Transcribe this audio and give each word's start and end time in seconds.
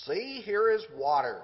See, 0.00 0.42
here 0.44 0.70
is 0.70 0.84
water. 0.96 1.42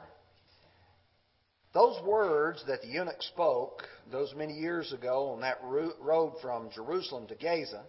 Those 1.75 2.03
words 2.03 2.65
that 2.67 2.83
the 2.83 2.89
eunuch 2.89 3.23
spoke 3.23 3.83
those 4.11 4.35
many 4.35 4.55
years 4.55 4.93
ago 4.93 5.31
on 5.31 5.41
that 5.43 5.61
road 5.63 6.33
from 6.41 6.71
Jerusalem 6.71 7.27
to 7.29 7.35
Gaza 7.35 7.85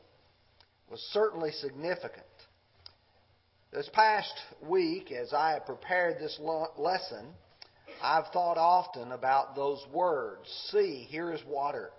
was 0.90 1.00
certainly 1.14 1.52
significant. 1.52 2.26
This 3.72 3.90
past 3.94 4.34
week, 4.68 5.12
as 5.12 5.32
I 5.34 5.52
have 5.52 5.66
prepared 5.66 6.20
this 6.20 6.40
lesson, 6.78 7.28
I've 8.02 8.28
thought 8.28 8.57
often 8.57 9.12
about 9.12 9.55
those 9.55 9.84
words 9.94 10.50
See, 10.71 11.07
here 11.10 11.32
is 11.32 11.41
water. 11.46 11.91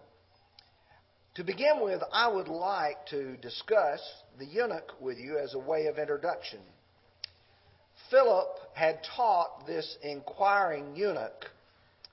To 1.37 1.45
begin 1.45 1.81
with, 1.81 2.03
I 2.13 2.29
would 2.29 2.49
like 2.49 3.07
to 3.11 3.37
discuss 3.37 4.01
the 4.39 4.47
eunuch 4.47 4.93
with 5.01 5.19
you 5.19 5.39
as 5.39 5.55
a 5.55 5.59
way 5.59 5.87
of 5.87 5.99
introduction. 5.99 6.61
Philip 8.11 8.49
had 8.75 9.01
taught 9.17 9.67
this 9.67 9.97
inquiring 10.03 10.97
eunuch 10.97 11.47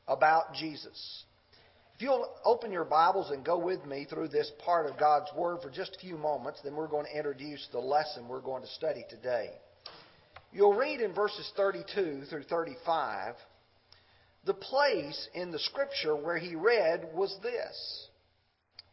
about 0.08 0.54
Jesus. 0.54 1.24
If 1.96 2.04
you'll 2.04 2.30
open 2.46 2.72
your 2.72 2.86
Bibles 2.86 3.32
and 3.32 3.44
go 3.44 3.58
with 3.58 3.84
me 3.86 4.06
through 4.08 4.28
this 4.28 4.52
part 4.64 4.86
of 4.86 5.00
God's 5.00 5.32
Word 5.36 5.62
for 5.64 5.72
just 5.72 5.96
a 5.96 6.00
few 6.00 6.18
moments, 6.18 6.60
then 6.64 6.76
we're 6.76 6.88
going 6.88 7.08
to 7.08 7.18
introduce 7.18 7.68
the 7.72 7.80
lesson 7.80 8.28
we're 8.28 8.40
going 8.40 8.62
to 8.62 8.70
study 8.70 9.04
today. 9.10 9.50
You'll 10.54 10.76
read 10.76 11.02
in 11.02 11.14
verses 11.14 11.52
32 11.58 12.24
through 12.30 12.44
35 12.44 13.34
the 14.46 14.54
place 14.54 15.28
in 15.34 15.52
the 15.52 15.60
Scripture 15.60 16.16
where 16.16 16.38
he 16.38 16.56
read 16.56 17.10
was 17.14 17.36
this 17.44 18.08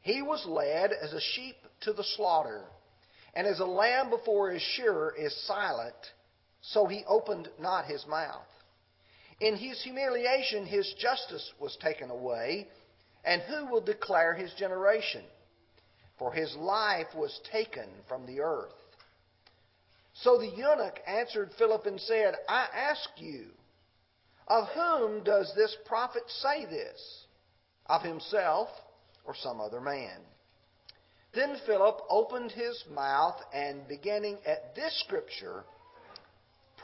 He 0.01 0.23
was 0.23 0.45
led 0.47 0.91
as 0.93 1.13
a 1.13 1.21
sheep 1.21 1.57
to 1.83 1.93
the 1.93 2.05
slaughter, 2.17 2.65
and 3.35 3.47
as 3.47 3.61
a 3.61 3.67
lamb 3.67 4.11
before 4.11 4.51
his 4.51 4.63
shearer 4.63 5.15
is 5.17 5.35
silent, 5.47 5.95
so 6.73 6.87
he 6.87 7.05
opened 7.07 7.49
not 7.61 7.85
his 7.87 8.07
mouth. 8.07 8.47
In 9.41 9.57
his 9.57 9.83
humiliation, 9.83 10.67
his 10.67 10.93
justice 10.99 11.53
was 11.61 11.77
taken 11.77 12.11
away. 12.11 12.69
And 13.25 13.43
who 13.43 13.67
will 13.67 13.81
declare 13.81 14.35
his 14.35 14.53
generation? 14.55 15.23
For 16.19 16.33
his 16.33 16.55
life 16.57 17.09
was 17.15 17.41
taken 17.51 17.89
from 18.09 18.27
the 18.27 18.41
earth. 18.41 18.73
So 20.15 20.39
the 20.39 20.49
eunuch 20.49 21.01
answered 21.07 21.51
Philip 21.59 21.87
and 21.87 22.01
said, 22.01 22.35
I 22.49 22.67
ask 22.73 23.09
you, 23.17 23.47
of 24.47 24.69
whom 24.69 25.25
does 25.25 25.53
this 25.57 25.77
prophet 25.87 26.23
say 26.29 26.67
this? 26.67 27.25
Of 27.87 28.03
himself 28.03 28.69
or 29.25 29.35
some 29.35 29.61
other 29.61 29.81
man? 29.81 30.21
Then 31.35 31.57
Philip 31.67 32.01
opened 32.09 32.53
his 32.53 32.85
mouth 32.95 33.41
and, 33.53 33.89
beginning 33.89 34.39
at 34.47 34.75
this 34.77 35.03
scripture, 35.05 35.65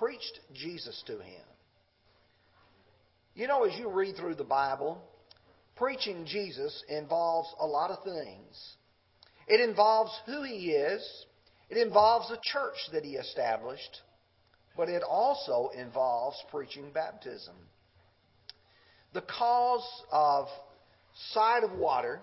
preached 0.00 0.40
Jesus 0.54 1.02
to 1.06 1.18
him. 1.18 1.44
You 3.34 3.46
know, 3.46 3.64
as 3.64 3.78
you 3.78 3.90
read 3.90 4.16
through 4.16 4.36
the 4.36 4.44
Bible, 4.44 5.00
preaching 5.76 6.24
Jesus 6.26 6.82
involves 6.88 7.48
a 7.60 7.66
lot 7.66 7.90
of 7.90 8.02
things. 8.02 8.76
It 9.46 9.60
involves 9.60 10.10
who 10.24 10.42
he 10.42 10.70
is, 10.70 11.06
it 11.68 11.76
involves 11.76 12.30
the 12.30 12.38
church 12.42 12.76
that 12.92 13.04
he 13.04 13.12
established, 13.12 14.00
but 14.74 14.88
it 14.88 15.02
also 15.02 15.70
involves 15.78 16.36
preaching 16.50 16.90
baptism. 16.94 17.54
The 19.12 19.22
cause 19.22 19.86
of 20.10 20.46
sight 21.32 21.62
of 21.62 21.72
water 21.72 22.20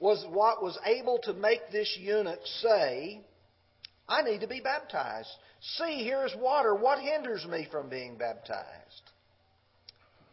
was 0.00 0.24
what 0.30 0.62
was 0.62 0.78
able 0.86 1.18
to 1.24 1.34
make 1.34 1.60
this 1.70 1.94
eunuch 2.00 2.40
say, 2.62 3.20
I 4.08 4.22
need 4.22 4.40
to 4.40 4.46
be 4.46 4.60
baptized. 4.60 5.28
See, 5.60 6.04
here's 6.04 6.34
water. 6.36 6.74
What 6.74 7.00
hinders 7.00 7.46
me 7.46 7.66
from 7.70 7.88
being 7.88 8.16
baptized? 8.16 9.02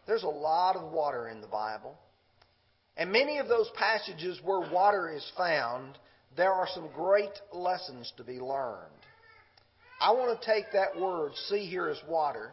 There's 0.06 0.24
a 0.24 0.28
lot 0.28 0.76
of 0.76 0.92
water 0.92 1.28
in 1.30 1.42
the 1.42 1.48
Bible. 1.48 1.98
And 2.98 3.12
many 3.12 3.40
of 3.40 3.48
those 3.48 3.72
passages 3.76 4.40
where 4.44 4.72
water 4.72 5.10
is 5.10 5.26
found, 5.36 5.98
there 6.36 6.54
are 6.54 6.68
some 6.74 6.90
great 6.94 7.32
lessons 7.52 8.12
to 8.18 8.24
be 8.24 8.40
learned. 8.40 8.92
I 10.00 10.12
want 10.12 10.40
to 10.40 10.46
take 10.46 10.66
that 10.74 11.00
word, 11.00 11.32
see 11.48 11.66
here 11.66 11.90
is 11.90 12.00
water, 12.08 12.52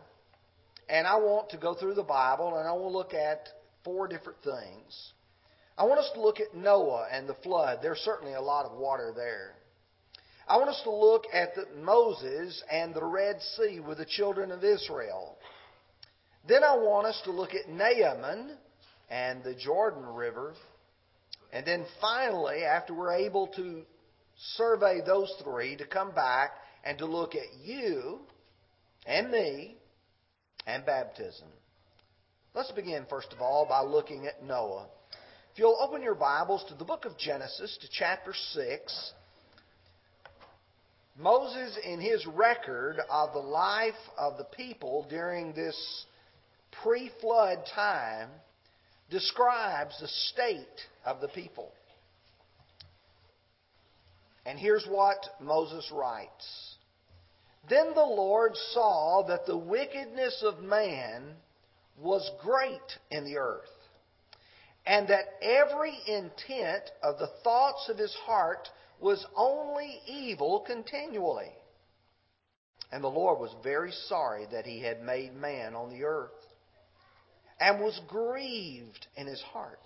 and 0.88 1.06
I 1.06 1.16
want 1.16 1.50
to 1.50 1.56
go 1.56 1.75
through 1.75 1.94
the 1.94 2.03
Bible 2.03 2.56
and 2.56 2.66
I 2.66 2.72
want 2.72 2.92
to 2.92 2.97
look 2.97 3.14
at 3.14 3.48
four 3.84 4.09
different 4.09 4.38
things. 4.42 5.12
I 5.76 5.84
want 5.84 6.00
us 6.00 6.10
to 6.14 6.20
look 6.20 6.41
at 6.41 6.54
Noah 6.54 7.09
and 7.12 7.28
the 7.28 7.36
flood. 7.42 7.80
There's 7.82 7.98
certainly 8.00 8.34
a 8.34 8.41
lot 8.41 8.66
of 8.66 8.78
water 8.78 9.12
there. 9.14 9.54
I 10.48 10.56
want 10.56 10.70
us 10.70 10.80
to 10.84 10.90
look 10.90 11.24
at 11.32 11.54
the, 11.54 11.66
Moses 11.80 12.62
and 12.70 12.94
the 12.94 13.04
Red 13.04 13.40
Sea 13.56 13.80
with 13.80 13.98
the 13.98 14.04
children 14.04 14.50
of 14.50 14.64
Israel. 14.64 15.36
Then 16.48 16.64
I 16.64 16.76
want 16.76 17.06
us 17.06 17.20
to 17.24 17.30
look 17.30 17.54
at 17.54 17.68
Naaman 17.68 18.56
and 19.10 19.44
the 19.44 19.54
Jordan 19.54 20.04
River. 20.04 20.54
And 21.52 21.66
then 21.66 21.84
finally, 22.00 22.64
after 22.64 22.94
we're 22.94 23.12
able 23.12 23.48
to 23.56 23.82
survey 24.56 25.00
those 25.04 25.32
three, 25.44 25.76
to 25.76 25.86
come 25.86 26.12
back 26.12 26.52
and 26.84 26.96
to 26.98 27.06
look 27.06 27.34
at 27.34 27.46
you 27.62 28.20
and 29.06 29.30
me 29.30 29.76
and 30.66 30.84
baptism. 30.86 31.48
Let's 32.54 32.72
begin, 32.72 33.06
first 33.08 33.32
of 33.32 33.40
all, 33.40 33.66
by 33.68 33.82
looking 33.82 34.26
at 34.26 34.42
Noah. 34.44 34.86
If 35.52 35.58
you'll 35.58 35.78
open 35.80 36.02
your 36.02 36.14
Bibles 36.14 36.64
to 36.68 36.74
the 36.74 36.84
book 36.84 37.04
of 37.04 37.18
Genesis, 37.18 37.76
to 37.80 37.88
chapter 37.92 38.32
6, 38.32 39.12
Moses, 41.20 41.76
in 41.84 42.00
his 42.00 42.26
record 42.26 42.98
of 43.10 43.34
the 43.34 43.41
life 43.41 43.92
of 44.16 44.38
the 44.38 44.44
people 44.44 45.06
during 45.10 45.53
this 45.53 46.06
pre 46.82 47.10
flood 47.20 47.58
time, 47.75 48.31
describes 49.10 49.98
the 50.00 50.09
state 50.09 50.66
of 51.04 51.20
the 51.20 51.28
people. 51.28 51.72
And 54.47 54.59
here's 54.59 54.86
what 54.86 55.19
Moses 55.41 55.91
writes 55.92 56.76
Then 57.69 57.92
the 57.94 58.00
Lord 58.00 58.56
saw 58.72 59.22
that 59.28 59.44
the 59.44 59.59
wickedness 59.59 60.42
of 60.42 60.62
man 60.62 61.34
was 61.98 62.30
great 62.42 62.98
in 63.10 63.25
the 63.25 63.36
earth, 63.36 63.69
and 64.86 65.06
that 65.09 65.34
every 65.42 65.98
intent 66.06 66.91
of 67.03 67.19
the 67.19 67.30
thoughts 67.44 67.91
of 67.91 67.98
his 67.98 68.14
heart 68.25 68.69
was 69.00 69.24
only 69.36 70.00
evil 70.06 70.64
continually. 70.66 71.52
And 72.92 73.04
the 73.04 73.08
Lord 73.08 73.38
was 73.38 73.54
very 73.62 73.92
sorry 74.08 74.46
that 74.50 74.66
he 74.66 74.80
had 74.80 75.02
made 75.02 75.34
man 75.34 75.74
on 75.74 75.90
the 75.90 76.04
earth 76.04 76.30
and 77.60 77.80
was 77.80 78.00
grieved 78.08 79.06
in 79.16 79.26
his 79.26 79.42
heart. 79.42 79.78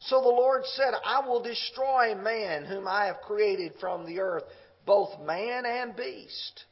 So 0.00 0.20
the 0.20 0.28
Lord 0.28 0.64
said, 0.66 0.92
I 1.04 1.26
will 1.26 1.42
destroy 1.42 2.14
man 2.14 2.64
whom 2.64 2.86
I 2.86 3.06
have 3.06 3.22
created 3.22 3.72
from 3.80 4.04
the 4.04 4.20
earth, 4.20 4.44
both 4.84 5.18
man 5.24 5.64
and 5.64 5.96
beast, 5.96 6.64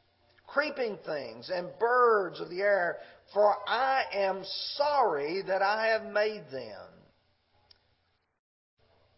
creeping 0.46 0.98
things 1.06 1.50
and 1.54 1.68
birds 1.80 2.40
of 2.40 2.50
the 2.50 2.60
air, 2.60 2.98
for 3.32 3.56
I 3.66 4.04
am 4.12 4.42
sorry 4.76 5.42
that 5.46 5.62
I 5.62 5.86
have 5.88 6.12
made 6.12 6.42
them. 6.52 6.88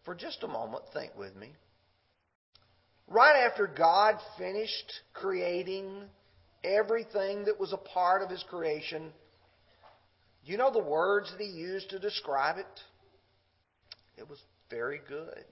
For 0.05 0.15
just 0.15 0.43
a 0.43 0.47
moment, 0.47 0.83
think 0.93 1.17
with 1.17 1.35
me. 1.35 1.51
Right 3.07 3.45
after 3.45 3.67
God 3.67 4.15
finished 4.37 4.91
creating 5.13 6.03
everything 6.63 7.45
that 7.45 7.59
was 7.59 7.71
a 7.71 7.77
part 7.77 8.23
of 8.23 8.29
His 8.29 8.43
creation, 8.49 9.11
you 10.45 10.57
know 10.57 10.71
the 10.71 10.79
words 10.79 11.31
that 11.31 11.41
he 11.41 11.49
used 11.49 11.89
to 11.89 11.99
describe 11.99 12.57
it? 12.57 12.65
It 14.17 14.29
was 14.29 14.39
very 14.69 15.01
good. 15.07 15.43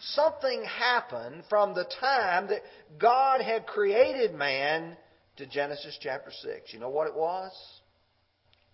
Something 0.00 0.62
happened 0.64 1.42
from 1.48 1.74
the 1.74 1.86
time 2.00 2.46
that 2.48 2.62
God 2.98 3.40
had 3.40 3.66
created 3.66 4.32
man 4.32 4.96
to 5.38 5.46
Genesis 5.46 5.98
chapter 6.00 6.30
6. 6.30 6.72
You 6.72 6.78
know 6.78 6.88
what 6.88 7.08
it 7.08 7.16
was? 7.16 7.52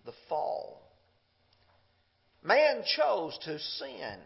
The 0.05 0.13
fall. 0.29 0.83
Man 2.43 2.83
chose 2.95 3.37
to 3.45 3.57
sin. 3.57 4.19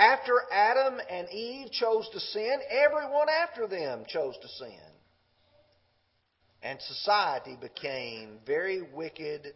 After 0.00 0.32
Adam 0.50 0.98
and 1.10 1.28
Eve 1.28 1.70
chose 1.70 2.08
to 2.12 2.20
sin, 2.20 2.58
everyone 2.70 3.28
after 3.28 3.68
them 3.68 4.04
chose 4.08 4.34
to 4.40 4.48
sin 4.48 4.90
and 6.62 6.80
society 6.82 7.56
became 7.60 8.38
very 8.46 8.82
wicked, 8.82 9.54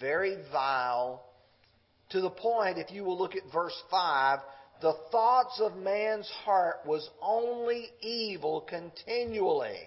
very 0.00 0.36
vile, 0.52 1.24
to 2.10 2.20
the 2.20 2.30
point, 2.30 2.78
if 2.78 2.90
you 2.90 3.04
will 3.04 3.18
look 3.18 3.34
at 3.34 3.42
verse 3.52 3.76
5, 3.90 4.38
the 4.80 4.94
thoughts 5.10 5.60
of 5.60 5.76
man's 5.76 6.28
heart 6.44 6.80
was 6.86 7.08
only 7.22 7.88
evil 8.00 8.60
continually. 8.60 9.78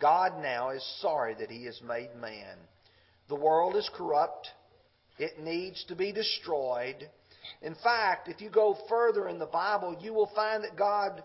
God 0.00 0.40
now 0.40 0.70
is 0.70 0.98
sorry 1.00 1.34
that 1.40 1.50
he 1.50 1.64
has 1.64 1.80
made 1.82 2.14
man. 2.20 2.56
The 3.28 3.34
world 3.34 3.74
is 3.74 3.90
corrupt. 3.96 4.48
It 5.18 5.40
needs 5.40 5.84
to 5.88 5.96
be 5.96 6.12
destroyed. 6.12 7.08
In 7.62 7.74
fact, 7.82 8.28
if 8.28 8.40
you 8.40 8.50
go 8.50 8.76
further 8.88 9.28
in 9.28 9.38
the 9.38 9.46
Bible, 9.46 9.96
you 10.00 10.14
will 10.14 10.30
find 10.34 10.64
that 10.64 10.76
God's 10.76 11.22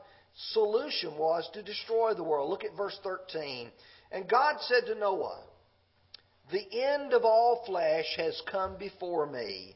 solution 0.51 1.17
was 1.17 1.49
to 1.53 1.63
destroy 1.63 2.13
the 2.13 2.23
world. 2.23 2.49
Look 2.49 2.63
at 2.63 2.75
verse 2.75 2.97
13. 3.03 3.69
And 4.11 4.29
God 4.29 4.57
said 4.61 4.85
to 4.87 4.95
Noah, 4.95 5.41
The 6.51 6.83
end 6.83 7.13
of 7.13 7.23
all 7.23 7.63
flesh 7.65 8.05
has 8.17 8.41
come 8.51 8.77
before 8.77 9.25
me. 9.25 9.75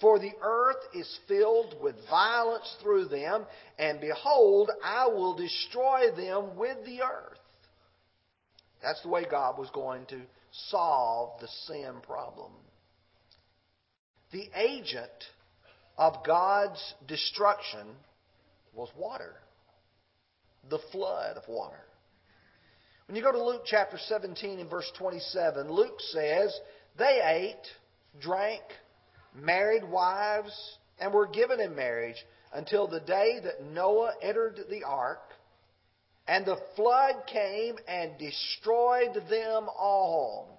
For 0.00 0.18
the 0.18 0.32
earth 0.42 0.82
is 0.94 1.18
filled 1.28 1.76
with 1.80 1.94
violence 2.10 2.76
through 2.82 3.06
them, 3.06 3.46
and 3.78 4.00
behold, 4.00 4.70
I 4.82 5.06
will 5.06 5.36
destroy 5.36 6.10
them 6.16 6.56
with 6.56 6.84
the 6.84 7.02
earth. 7.02 7.38
That's 8.82 9.00
the 9.02 9.08
way 9.08 9.24
God 9.30 9.58
was 9.58 9.70
going 9.70 10.06
to 10.06 10.20
solve 10.70 11.40
the 11.40 11.48
sin 11.66 11.94
problem. 12.02 12.50
The 14.32 14.48
agent 14.56 15.10
of 15.98 16.24
God's 16.24 16.94
destruction 17.06 17.86
was 18.74 18.88
water, 18.96 19.34
the 20.70 20.80
flood 20.90 21.36
of 21.36 21.42
water. 21.48 21.84
When 23.06 23.16
you 23.16 23.22
go 23.22 23.32
to 23.32 23.44
Luke 23.44 23.62
chapter 23.66 23.98
17 23.98 24.58
and 24.58 24.70
verse 24.70 24.90
27, 24.96 25.70
Luke 25.70 26.00
says, 26.12 26.58
They 26.98 27.20
ate, 27.22 28.20
drank, 28.20 28.62
married 29.34 29.84
wives, 29.84 30.78
and 30.98 31.12
were 31.12 31.26
given 31.26 31.60
in 31.60 31.74
marriage 31.74 32.16
until 32.54 32.86
the 32.86 33.00
day 33.00 33.38
that 33.42 33.64
Noah 33.64 34.14
entered 34.22 34.60
the 34.70 34.84
ark, 34.84 35.22
and 36.26 36.46
the 36.46 36.58
flood 36.76 37.16
came 37.26 37.76
and 37.88 38.18
destroyed 38.18 39.14
them 39.28 39.68
all. 39.76 40.51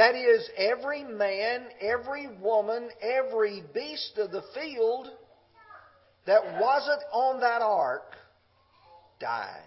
That 0.00 0.14
is, 0.14 0.48
every 0.56 1.04
man, 1.04 1.66
every 1.78 2.26
woman, 2.40 2.88
every 3.02 3.62
beast 3.74 4.16
of 4.16 4.30
the 4.30 4.42
field 4.54 5.08
that 6.24 6.42
wasn't 6.58 7.02
on 7.12 7.40
that 7.40 7.60
ark 7.60 8.14
died. 9.20 9.60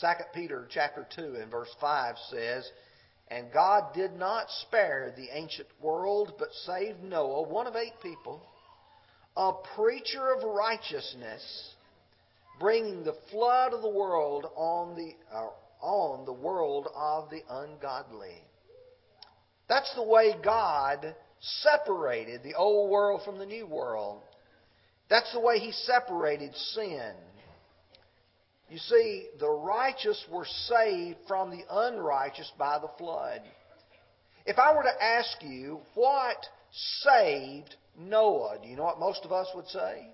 2 0.00 0.06
Peter 0.32 0.68
chapter 0.70 1.04
2 1.16 1.38
and 1.42 1.50
verse 1.50 1.74
5 1.80 2.14
says, 2.30 2.70
And 3.26 3.52
God 3.52 3.92
did 3.92 4.12
not 4.12 4.46
spare 4.68 5.12
the 5.16 5.36
ancient 5.36 5.68
world, 5.82 6.34
but 6.38 6.52
saved 6.64 7.02
Noah, 7.02 7.42
one 7.48 7.66
of 7.66 7.74
eight 7.74 8.00
people, 8.04 8.40
a 9.36 9.50
preacher 9.74 10.32
of 10.32 10.44
righteousness, 10.44 11.74
bringing 12.60 13.02
the 13.02 13.16
flood 13.32 13.74
of 13.74 13.82
the 13.82 13.90
world 13.90 14.46
on 14.54 14.94
the, 14.94 15.10
uh, 15.36 15.48
on 15.80 16.24
the 16.24 16.32
world 16.32 16.88
of 16.94 17.30
the 17.30 17.42
ungodly. 17.48 18.42
That's 19.68 19.92
the 19.94 20.02
way 20.02 20.34
God 20.42 21.14
separated 21.40 22.42
the 22.42 22.54
old 22.54 22.90
world 22.90 23.22
from 23.24 23.38
the 23.38 23.46
new 23.46 23.66
world. 23.66 24.22
That's 25.08 25.32
the 25.32 25.40
way 25.40 25.58
He 25.58 25.72
separated 25.72 26.54
sin. 26.54 27.12
You 28.68 28.78
see, 28.78 29.28
the 29.38 29.48
righteous 29.48 30.24
were 30.30 30.46
saved 30.66 31.18
from 31.28 31.50
the 31.50 31.62
unrighteous 31.70 32.50
by 32.58 32.78
the 32.78 32.90
flood. 32.98 33.40
If 34.44 34.58
I 34.58 34.74
were 34.74 34.82
to 34.82 35.04
ask 35.04 35.36
you 35.42 35.80
what 35.94 36.36
saved 37.02 37.74
Noah, 37.98 38.58
do 38.62 38.68
you 38.68 38.76
know 38.76 38.84
what 38.84 38.98
most 38.98 39.24
of 39.24 39.32
us 39.32 39.46
would 39.54 39.68
say? 39.68 40.08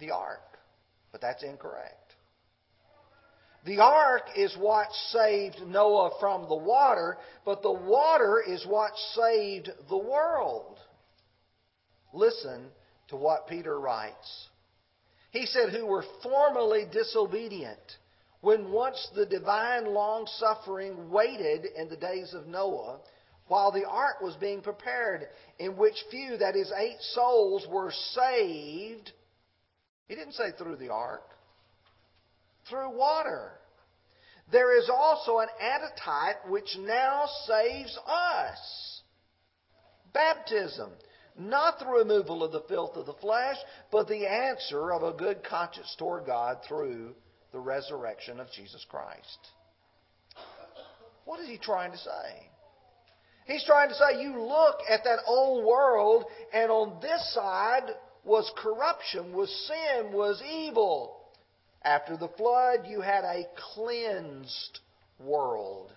The 0.00 0.10
ark. 0.10 0.40
But 1.12 1.20
that's 1.20 1.42
incorrect. 1.42 2.07
The 3.64 3.80
ark 3.80 4.22
is 4.36 4.56
what 4.56 4.92
saved 5.10 5.60
Noah 5.66 6.12
from 6.20 6.48
the 6.48 6.56
water, 6.56 7.18
but 7.44 7.62
the 7.62 7.72
water 7.72 8.42
is 8.46 8.64
what 8.66 8.92
saved 9.14 9.70
the 9.88 9.98
world. 9.98 10.78
Listen 12.12 12.70
to 13.08 13.16
what 13.16 13.48
Peter 13.48 13.78
writes. 13.78 14.48
He 15.30 15.46
said, 15.46 15.70
Who 15.70 15.86
were 15.86 16.04
formerly 16.22 16.86
disobedient, 16.90 17.98
when 18.40 18.70
once 18.70 19.08
the 19.14 19.26
divine 19.26 19.92
long 19.92 20.26
suffering 20.38 21.10
waited 21.10 21.66
in 21.76 21.88
the 21.88 21.96
days 21.96 22.34
of 22.34 22.46
Noah, 22.46 23.00
while 23.48 23.72
the 23.72 23.88
ark 23.88 24.20
was 24.20 24.36
being 24.36 24.60
prepared, 24.60 25.26
in 25.58 25.76
which 25.76 25.96
few, 26.10 26.36
that 26.36 26.54
is, 26.54 26.70
eight 26.76 27.00
souls, 27.00 27.66
were 27.68 27.92
saved. 28.12 29.12
He 30.06 30.14
didn't 30.14 30.34
say 30.34 30.52
through 30.56 30.76
the 30.76 30.90
ark, 30.90 31.24
through 32.68 32.96
water. 32.96 33.52
There 34.50 34.78
is 34.78 34.90
also 34.92 35.38
an 35.38 35.48
antitype 35.60 36.48
which 36.48 36.76
now 36.78 37.26
saves 37.46 37.98
us 38.06 39.02
baptism 40.14 40.90
not 41.38 41.78
the 41.78 41.86
removal 41.86 42.42
of 42.42 42.52
the 42.52 42.64
filth 42.68 42.96
of 42.96 43.06
the 43.06 43.14
flesh, 43.14 43.56
but 43.92 44.08
the 44.08 44.26
answer 44.26 44.92
of 44.92 45.02
a 45.02 45.16
good 45.16 45.44
conscience 45.44 45.94
toward 45.98 46.26
God 46.26 46.58
through 46.66 47.14
the 47.52 47.60
resurrection 47.60 48.40
of 48.40 48.48
Jesus 48.50 48.84
Christ. 48.88 49.38
What 51.24 51.40
is 51.40 51.48
he 51.48 51.58
trying 51.58 51.92
to 51.92 51.98
say? 51.98 52.50
He's 53.46 53.64
trying 53.64 53.88
to 53.88 53.94
say, 53.94 54.20
you 54.20 54.42
look 54.42 54.78
at 54.90 55.04
that 55.04 55.20
old 55.26 55.64
world, 55.64 56.24
and 56.52 56.70
on 56.70 57.00
this 57.00 57.34
side 57.34 57.94
was 58.24 58.50
corruption, 58.58 59.32
was 59.32 59.48
sin, 59.68 60.12
was 60.12 60.42
evil. 60.42 61.17
After 61.82 62.16
the 62.16 62.28
flood, 62.28 62.86
you 62.86 63.00
had 63.00 63.24
a 63.24 63.44
cleansed 63.74 64.80
world. 65.20 65.92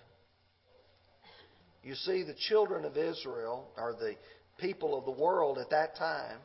You 1.82 1.94
see, 1.94 2.22
the 2.22 2.34
children 2.48 2.84
of 2.84 2.96
Israel, 2.96 3.68
or 3.76 3.94
the 3.94 4.14
people 4.58 4.96
of 4.96 5.04
the 5.04 5.10
world 5.10 5.58
at 5.58 5.70
that 5.70 5.96
time 5.96 6.38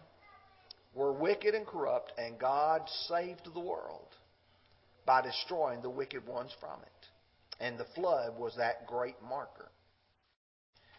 were 0.96 1.14
wicked 1.14 1.54
and 1.54 1.68
corrupt, 1.68 2.14
and 2.18 2.40
God 2.40 2.82
saved 3.08 3.54
the 3.54 3.60
world 3.60 4.08
by 5.06 5.22
destroying 5.22 5.82
the 5.82 5.90
wicked 5.90 6.26
ones 6.26 6.52
from 6.60 6.82
it. 6.82 7.64
And 7.64 7.78
the 7.78 7.86
flood 7.96 8.38
was 8.38 8.56
that 8.58 8.88
great 8.88 9.16
marker. 9.28 9.70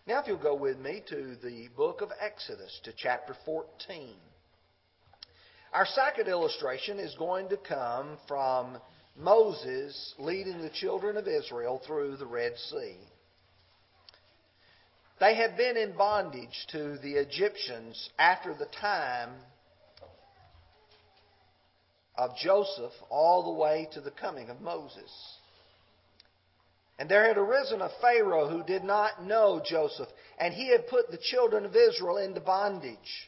Now, 0.07 0.21
if 0.21 0.27
you'll 0.27 0.39
go 0.39 0.55
with 0.55 0.79
me 0.79 1.03
to 1.09 1.37
the 1.43 1.69
book 1.77 2.01
of 2.01 2.11
Exodus, 2.21 2.81
to 2.85 2.93
chapter 2.97 3.37
14. 3.45 4.15
Our 5.73 5.87
second 5.87 6.29
illustration 6.29 6.99
is 6.99 7.15
going 7.17 7.51
to 7.51 7.57
come 7.57 8.17
from 8.27 8.79
Moses 9.17 10.15
leading 10.19 10.63
the 10.63 10.71
children 10.71 11.17
of 11.17 11.29
Israel 11.29 11.81
through 11.87 12.17
the 12.17 12.27
Red 12.27 12.57
Sea. 12.71 12.97
They 15.21 15.35
had 15.35 15.57
been 15.57 15.77
in 15.77 15.97
bondage 15.97 16.67
to 16.73 16.97
the 16.99 17.15
Egyptians 17.15 18.09
after 18.19 18.55
the 18.55 18.69
time 18.81 19.31
of 22.17 22.37
Joseph 22.37 22.93
all 23.11 23.43
the 23.45 23.61
way 23.61 23.89
to 23.93 24.01
the 24.01 24.11
coming 24.11 24.49
of 24.49 24.61
Moses. 24.61 25.11
And 26.99 27.09
there 27.09 27.27
had 27.29 27.37
arisen 27.37 27.81
a 27.81 27.91
Pharaoh 28.01 28.49
who 28.49 28.65
did 28.65 28.85
not 28.85 29.25
know 29.25 29.61
Joseph, 29.65 30.09
and 30.39 30.55
he 30.55 30.69
had 30.71 30.89
put 30.89 31.11
the 31.11 31.19
children 31.19 31.65
of 31.65 31.77
Israel 31.77 32.17
into 32.17 32.41
bondage. 32.41 33.28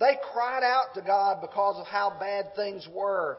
They 0.00 0.16
cried 0.32 0.62
out 0.62 0.94
to 0.94 1.02
God 1.02 1.40
because 1.40 1.76
of 1.78 1.86
how 1.86 2.16
bad 2.18 2.54
things 2.54 2.86
were, 2.92 3.38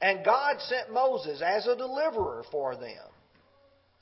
and 0.00 0.24
God 0.24 0.56
sent 0.60 0.92
Moses 0.92 1.40
as 1.40 1.66
a 1.66 1.76
deliverer 1.76 2.44
for 2.50 2.76
them. 2.76 3.06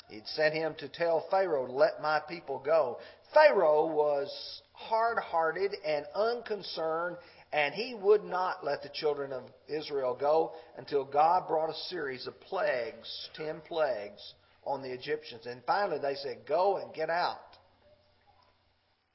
He'd 0.09 0.27
sent 0.27 0.55
him 0.55 0.75
to 0.79 0.89
tell 0.89 1.27
Pharaoh 1.31 1.71
let 1.71 2.03
my 2.03 2.21
people 2.29 2.59
go. 2.65 2.99
Pharaoh 3.33 3.87
was 3.87 4.63
hard 4.73 5.19
hearted 5.19 5.73
and 5.87 6.05
unconcerned, 6.15 7.17
and 7.53 7.75
he 7.75 7.95
would 7.95 8.25
not 8.25 8.65
let 8.65 8.83
the 8.83 8.91
children 8.91 9.33
of 9.33 9.45
Israel 9.69 10.17
go 10.19 10.53
until 10.77 11.05
God 11.05 11.47
brought 11.47 11.71
a 11.71 11.89
series 11.89 12.27
of 12.27 12.39
plagues, 12.41 13.31
ten 13.35 13.61
plagues, 13.67 14.35
on 14.65 14.83
the 14.83 14.93
Egyptians. 14.93 15.47
And 15.47 15.63
finally 15.67 15.99
they 15.99 16.15
said, 16.17 16.47
Go 16.47 16.79
and 16.79 16.93
get 16.95 17.11
out. 17.11 17.52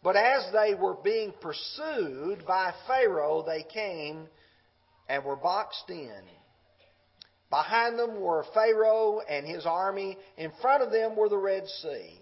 But 0.04 0.16
as 0.16 0.52
they 0.54 0.74
were 0.76 0.96
being 0.96 1.34
pursued 1.42 2.46
by 2.46 2.74
Pharaoh, 2.88 3.44
they 3.46 3.64
came 3.64 4.28
and 5.10 5.24
were 5.24 5.36
boxed 5.36 5.90
in. 5.90 6.22
Behind 7.50 7.98
them 7.98 8.20
were 8.20 8.46
Pharaoh 8.54 9.22
and 9.22 9.46
his 9.46 9.66
army. 9.66 10.18
In 10.38 10.52
front 10.62 10.84
of 10.84 10.92
them 10.92 11.16
were 11.16 11.30
the 11.30 11.38
Red 11.38 11.68
Sea. 11.68 12.20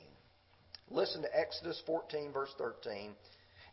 Listen 0.91 1.24
to 1.24 1.39
Exodus 1.39 1.82
14, 1.86 2.32
verse 2.32 2.53
13. 2.58 3.12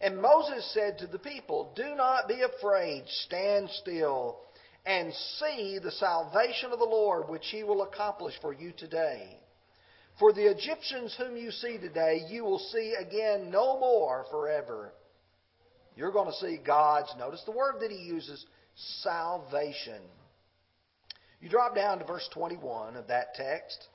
And 0.00 0.20
Moses 0.20 0.68
said 0.72 0.98
to 0.98 1.06
the 1.06 1.18
people, 1.18 1.72
Do 1.76 1.94
not 1.94 2.26
be 2.26 2.40
afraid, 2.40 3.04
stand 3.06 3.68
still, 3.70 4.40
and 4.84 5.12
see 5.38 5.78
the 5.78 5.92
salvation 5.92 6.72
of 6.72 6.78
the 6.80 6.84
Lord, 6.84 7.28
which 7.28 7.46
he 7.50 7.62
will 7.62 7.82
accomplish 7.82 8.34
for 8.40 8.52
you 8.52 8.72
today. 8.76 9.38
For 10.18 10.32
the 10.32 10.50
Egyptians 10.50 11.14
whom 11.18 11.36
you 11.36 11.50
see 11.50 11.78
today, 11.78 12.20
you 12.28 12.44
will 12.44 12.58
see 12.58 12.94
again 12.98 13.50
no 13.50 13.78
more 13.80 14.26
forever. 14.30 14.92
You're 15.96 16.12
going 16.12 16.30
to 16.30 16.38
see 16.38 16.58
God's, 16.64 17.12
notice 17.18 17.42
the 17.44 17.52
word 17.52 17.76
that 17.80 17.90
he 17.90 17.98
uses, 17.98 18.44
salvation. 19.02 20.00
You 21.40 21.48
drop 21.48 21.74
down 21.74 21.98
to 21.98 22.04
verse 22.04 22.28
21 22.32 22.96
of 22.96 23.08
that 23.08 23.34
text. 23.34 23.88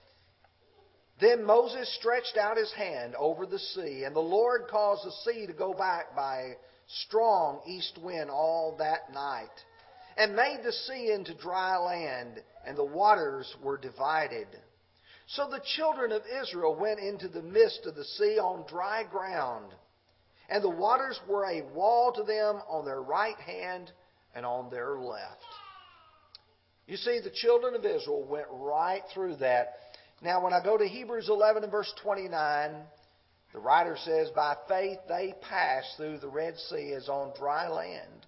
Then 1.20 1.44
Moses 1.44 1.92
stretched 2.00 2.38
out 2.38 2.58
his 2.58 2.72
hand 2.74 3.16
over 3.16 3.46
the 3.46 3.58
sea, 3.60 4.04
and 4.06 4.16
the 4.16 4.20
Lord 4.20 4.68
caused 4.70 5.06
the 5.06 5.32
sea 5.32 5.48
to 5.48 5.54
go 5.54 5.74
back 5.74 6.16
by 6.16 6.42
a 6.42 6.54
strong 7.06 7.62
east 7.66 7.98
wind 8.02 8.30
all 8.30 8.76
that 8.78 9.12
night. 9.14 9.50
and 10.18 10.36
made 10.36 10.62
the 10.64 10.72
sea 10.72 11.12
into 11.12 11.34
dry 11.36 11.78
land, 11.78 12.42
and 12.66 12.76
the 12.76 12.84
waters 12.84 13.56
were 13.64 13.78
divided. 13.78 14.48
So 15.28 15.50
the 15.50 15.62
children 15.76 16.14
of 16.14 16.22
Israel 16.42 16.76
went 16.76 17.00
into 17.00 17.28
the 17.28 17.42
midst 17.42 17.86
of 17.86 17.96
the 17.96 18.06
sea 18.06 18.40
on 18.40 18.66
dry 18.68 19.04
ground, 19.04 19.74
and 20.50 20.64
the 20.64 20.70
waters 20.70 21.20
were 21.28 21.46
a 21.46 21.64
wall 21.74 22.14
to 22.14 22.24
them 22.24 22.62
on 22.70 22.86
their 22.86 23.02
right 23.02 23.38
hand 23.38 23.92
and 24.34 24.46
on 24.46 24.70
their 24.70 24.98
left. 24.98 25.44
You 26.88 26.96
see, 26.96 27.20
the 27.22 27.30
children 27.30 27.76
of 27.76 27.84
Israel 27.84 28.24
went 28.24 28.48
right 28.50 29.02
through 29.14 29.36
that. 29.38 29.74
Now, 30.22 30.42
when 30.42 30.54
I 30.54 30.64
go 30.64 30.78
to 30.78 30.88
Hebrews 30.88 31.28
11 31.28 31.64
and 31.64 31.72
verse 31.72 31.94
29, 32.02 32.72
the 33.52 33.60
writer 33.60 33.98
says, 34.06 34.30
By 34.34 34.56
faith 34.70 35.00
they 35.10 35.34
passed 35.42 35.98
through 35.98 36.20
the 36.20 36.30
Red 36.30 36.58
Sea 36.70 36.94
as 36.96 37.10
on 37.10 37.34
dry 37.38 37.68
land, 37.68 38.26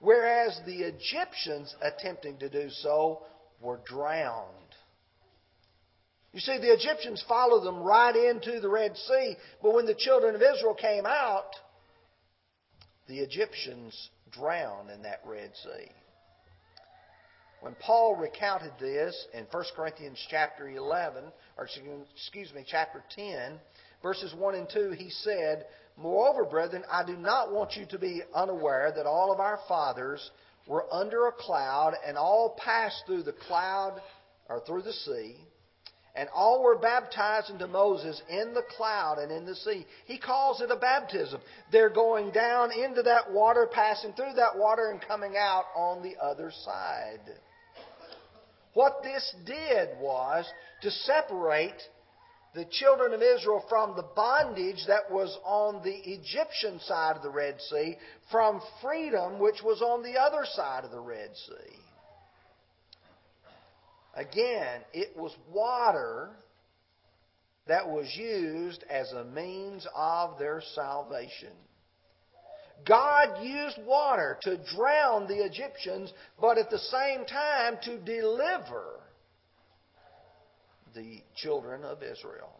whereas 0.00 0.60
the 0.66 0.82
Egyptians 0.82 1.74
attempting 1.80 2.38
to 2.38 2.48
do 2.48 2.68
so 2.70 3.22
were 3.60 3.80
drowned. 3.86 4.63
You 6.34 6.40
see, 6.40 6.58
the 6.58 6.72
Egyptians 6.72 7.24
followed 7.28 7.62
them 7.62 7.78
right 7.78 8.14
into 8.14 8.58
the 8.58 8.68
Red 8.68 8.96
Sea, 8.96 9.36
but 9.62 9.72
when 9.72 9.86
the 9.86 9.94
children 9.94 10.34
of 10.34 10.42
Israel 10.42 10.74
came 10.74 11.06
out, 11.06 11.46
the 13.06 13.20
Egyptians 13.20 14.10
drowned 14.32 14.90
in 14.90 15.02
that 15.02 15.20
Red 15.24 15.52
Sea. 15.62 15.92
When 17.60 17.76
Paul 17.76 18.16
recounted 18.16 18.72
this 18.80 19.28
in 19.32 19.46
1 19.48 19.64
Corinthians 19.76 20.18
chapter 20.28 20.68
11, 20.68 21.22
or 21.56 21.68
excuse 22.16 22.52
me, 22.52 22.64
chapter 22.68 23.04
10, 23.14 23.60
verses 24.02 24.34
1 24.34 24.54
and 24.56 24.68
2, 24.68 24.90
he 24.90 25.10
said, 25.10 25.66
Moreover, 25.96 26.44
brethren, 26.44 26.82
I 26.90 27.04
do 27.04 27.16
not 27.16 27.52
want 27.52 27.76
you 27.76 27.86
to 27.86 27.98
be 27.98 28.22
unaware 28.34 28.92
that 28.96 29.06
all 29.06 29.32
of 29.32 29.38
our 29.38 29.60
fathers 29.68 30.32
were 30.66 30.92
under 30.92 31.28
a 31.28 31.32
cloud, 31.32 31.94
and 32.04 32.18
all 32.18 32.58
passed 32.58 33.04
through 33.06 33.22
the 33.22 33.36
cloud 33.46 34.00
or 34.48 34.58
through 34.66 34.82
the 34.82 34.92
sea 34.92 35.36
and 36.14 36.28
all 36.32 36.62
were 36.62 36.78
baptized 36.78 37.50
into 37.50 37.66
Moses 37.66 38.20
in 38.28 38.54
the 38.54 38.64
cloud 38.76 39.18
and 39.18 39.32
in 39.32 39.44
the 39.46 39.56
sea. 39.56 39.84
He 40.06 40.18
calls 40.18 40.60
it 40.60 40.70
a 40.70 40.76
baptism. 40.76 41.40
They're 41.72 41.90
going 41.90 42.30
down 42.30 42.70
into 42.72 43.02
that 43.02 43.32
water, 43.32 43.68
passing 43.70 44.12
through 44.12 44.34
that 44.36 44.56
water, 44.56 44.90
and 44.90 45.00
coming 45.00 45.34
out 45.36 45.64
on 45.74 46.02
the 46.02 46.14
other 46.22 46.52
side. 46.64 47.20
What 48.74 49.02
this 49.02 49.34
did 49.46 49.90
was 50.00 50.46
to 50.82 50.90
separate 50.90 51.80
the 52.54 52.64
children 52.70 53.12
of 53.12 53.22
Israel 53.22 53.64
from 53.68 53.96
the 53.96 54.06
bondage 54.14 54.84
that 54.86 55.10
was 55.10 55.36
on 55.44 55.82
the 55.82 56.12
Egyptian 56.12 56.78
side 56.80 57.16
of 57.16 57.22
the 57.22 57.30
Red 57.30 57.60
Sea 57.60 57.96
from 58.30 58.60
freedom 58.80 59.40
which 59.40 59.62
was 59.64 59.82
on 59.82 60.04
the 60.04 60.16
other 60.20 60.44
side 60.44 60.84
of 60.84 60.92
the 60.92 61.00
Red 61.00 61.30
Sea. 61.34 61.76
Again, 64.16 64.80
it 64.92 65.16
was 65.16 65.34
water 65.52 66.30
that 67.66 67.88
was 67.88 68.14
used 68.16 68.84
as 68.88 69.10
a 69.12 69.24
means 69.24 69.86
of 69.94 70.38
their 70.38 70.62
salvation. 70.74 71.52
God 72.86 73.42
used 73.42 73.78
water 73.86 74.38
to 74.42 74.58
drown 74.76 75.26
the 75.26 75.44
Egyptians, 75.44 76.12
but 76.40 76.58
at 76.58 76.70
the 76.70 76.78
same 76.78 77.24
time 77.24 77.78
to 77.84 77.98
deliver 77.98 79.00
the 80.94 81.22
children 81.36 81.82
of 81.82 82.02
Israel. 82.02 82.52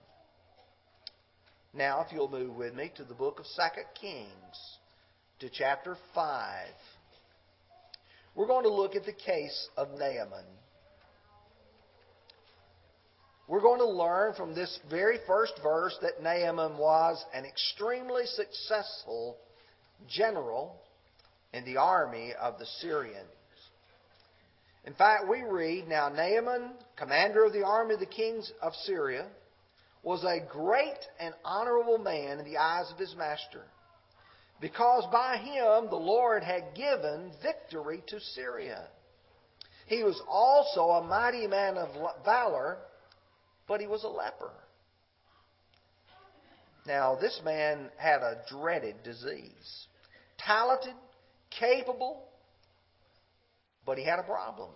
Now, 1.74 2.04
if 2.06 2.12
you'll 2.12 2.30
move 2.30 2.56
with 2.56 2.74
me 2.74 2.90
to 2.96 3.04
the 3.04 3.14
book 3.14 3.40
of 3.40 3.44
2 3.44 3.80
Kings, 4.00 4.78
to 5.40 5.50
chapter 5.50 5.96
5, 6.14 6.66
we're 8.34 8.46
going 8.46 8.64
to 8.64 8.72
look 8.72 8.96
at 8.96 9.04
the 9.04 9.12
case 9.12 9.68
of 9.76 9.90
Naaman. 9.98 10.46
We're 13.46 13.60
going 13.60 13.80
to 13.80 13.88
learn 13.88 14.32
from 14.34 14.54
this 14.54 14.78
very 14.88 15.18
first 15.26 15.52
verse 15.62 15.96
that 16.00 16.22
Naaman 16.22 16.78
was 16.78 17.22
an 17.34 17.44
extremely 17.44 18.24
successful 18.24 19.36
general 20.08 20.76
in 21.52 21.64
the 21.66 21.76
army 21.76 22.32
of 22.40 22.58
the 22.58 22.64
Syrians. 22.80 23.28
In 24.86 24.94
fact, 24.94 25.28
we 25.28 25.42
read 25.42 25.88
now 25.88 26.08
Naaman, 26.08 26.72
commander 26.96 27.44
of 27.44 27.52
the 27.52 27.64
army 27.64 27.94
of 27.94 28.00
the 28.00 28.06
kings 28.06 28.50
of 28.62 28.72
Syria, 28.84 29.26
was 30.02 30.24
a 30.24 30.46
great 30.50 30.98
and 31.20 31.34
honorable 31.44 31.98
man 31.98 32.38
in 32.38 32.44
the 32.44 32.58
eyes 32.58 32.90
of 32.90 32.98
his 32.98 33.14
master, 33.16 33.62
because 34.60 35.04
by 35.12 35.36
him 35.36 35.88
the 35.90 35.96
Lord 35.96 36.42
had 36.42 36.74
given 36.74 37.30
victory 37.42 38.02
to 38.06 38.20
Syria. 38.20 38.84
He 39.86 40.02
was 40.02 40.20
also 40.28 40.80
a 40.80 41.06
mighty 41.06 41.46
man 41.46 41.76
of 41.76 41.88
valor 42.24 42.78
but 43.66 43.80
he 43.80 43.86
was 43.86 44.04
a 44.04 44.08
leper. 44.08 44.50
Now, 46.86 47.16
this 47.18 47.40
man 47.44 47.90
had 47.96 48.22
a 48.22 48.42
dreaded 48.48 49.02
disease. 49.02 49.86
Talented, 50.38 50.94
capable, 51.50 52.22
but 53.86 53.96
he 53.96 54.04
had 54.04 54.18
a 54.18 54.22
problem. 54.22 54.70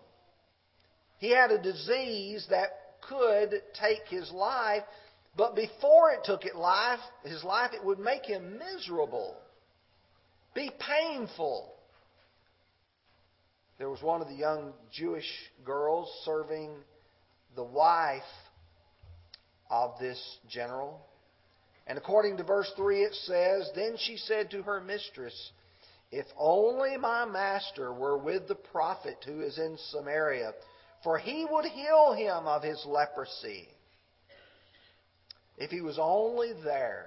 He 1.18 1.30
had 1.30 1.50
a 1.50 1.60
disease 1.60 2.46
that 2.50 2.70
could 3.08 3.62
take 3.78 4.06
his 4.08 4.30
life, 4.30 4.84
but 5.36 5.54
before 5.54 6.12
it 6.12 6.20
took 6.24 6.44
it 6.44 6.56
life, 6.56 7.00
his 7.24 7.44
life, 7.44 7.72
it 7.74 7.84
would 7.84 7.98
make 7.98 8.24
him 8.24 8.58
miserable, 8.58 9.36
be 10.54 10.70
painful. 10.78 11.74
There 13.78 13.90
was 13.90 14.02
one 14.02 14.22
of 14.22 14.28
the 14.28 14.34
young 14.34 14.72
Jewish 14.92 15.30
girls 15.64 16.10
serving 16.24 16.70
the 17.54 17.64
wife 17.64 18.22
of 19.70 19.98
this 19.98 20.20
general. 20.48 21.00
And 21.86 21.96
according 21.96 22.36
to 22.36 22.44
verse 22.44 22.70
3, 22.76 23.02
it 23.02 23.14
says, 23.14 23.70
Then 23.74 23.96
she 23.98 24.16
said 24.16 24.50
to 24.50 24.62
her 24.62 24.80
mistress, 24.80 25.52
If 26.10 26.26
only 26.38 26.96
my 26.96 27.24
master 27.24 27.92
were 27.92 28.18
with 28.18 28.46
the 28.46 28.54
prophet 28.54 29.18
who 29.26 29.40
is 29.40 29.58
in 29.58 29.78
Samaria, 29.90 30.52
for 31.02 31.18
he 31.18 31.46
would 31.50 31.64
heal 31.64 32.12
him 32.12 32.46
of 32.46 32.62
his 32.62 32.84
leprosy. 32.86 33.68
If 35.56 35.70
he 35.70 35.80
was 35.80 35.98
only 36.00 36.52
there. 36.64 37.06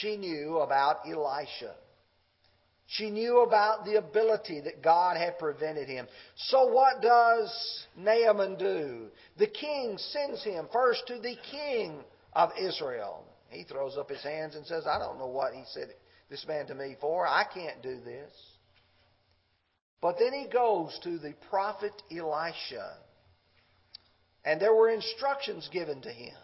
She 0.00 0.16
knew 0.16 0.58
about 0.58 1.06
Elisha. 1.06 1.74
She 2.86 3.10
knew 3.10 3.40
about 3.40 3.84
the 3.84 3.96
ability 3.96 4.60
that 4.60 4.82
God 4.82 5.16
had 5.16 5.38
prevented 5.38 5.88
him. 5.88 6.06
So 6.36 6.66
what 6.66 7.00
does 7.00 7.86
Naaman 7.96 8.56
do? 8.56 9.08
The 9.38 9.46
king 9.46 9.96
sends 9.98 10.44
him 10.44 10.68
first 10.72 11.06
to 11.06 11.18
the 11.18 11.36
king 11.50 12.04
of 12.34 12.50
Israel. 12.60 13.24
He 13.48 13.64
throws 13.64 13.96
up 13.96 14.10
his 14.10 14.22
hands 14.22 14.54
and 14.54 14.66
says, 14.66 14.86
I 14.86 14.98
don't 14.98 15.18
know 15.18 15.28
what 15.28 15.54
he 15.54 15.62
said 15.66 15.88
this 16.28 16.46
man 16.46 16.66
to 16.66 16.74
me 16.74 16.96
for. 17.00 17.26
I 17.26 17.44
can't 17.44 17.82
do 17.82 18.00
this. 18.00 18.32
But 20.00 20.18
then 20.18 20.32
he 20.32 20.46
goes 20.52 20.98
to 21.04 21.18
the 21.18 21.34
prophet 21.48 21.92
Elisha. 22.10 22.96
And 24.44 24.60
there 24.60 24.74
were 24.74 24.90
instructions 24.90 25.68
given 25.72 26.02
to 26.02 26.10
him. 26.10 26.34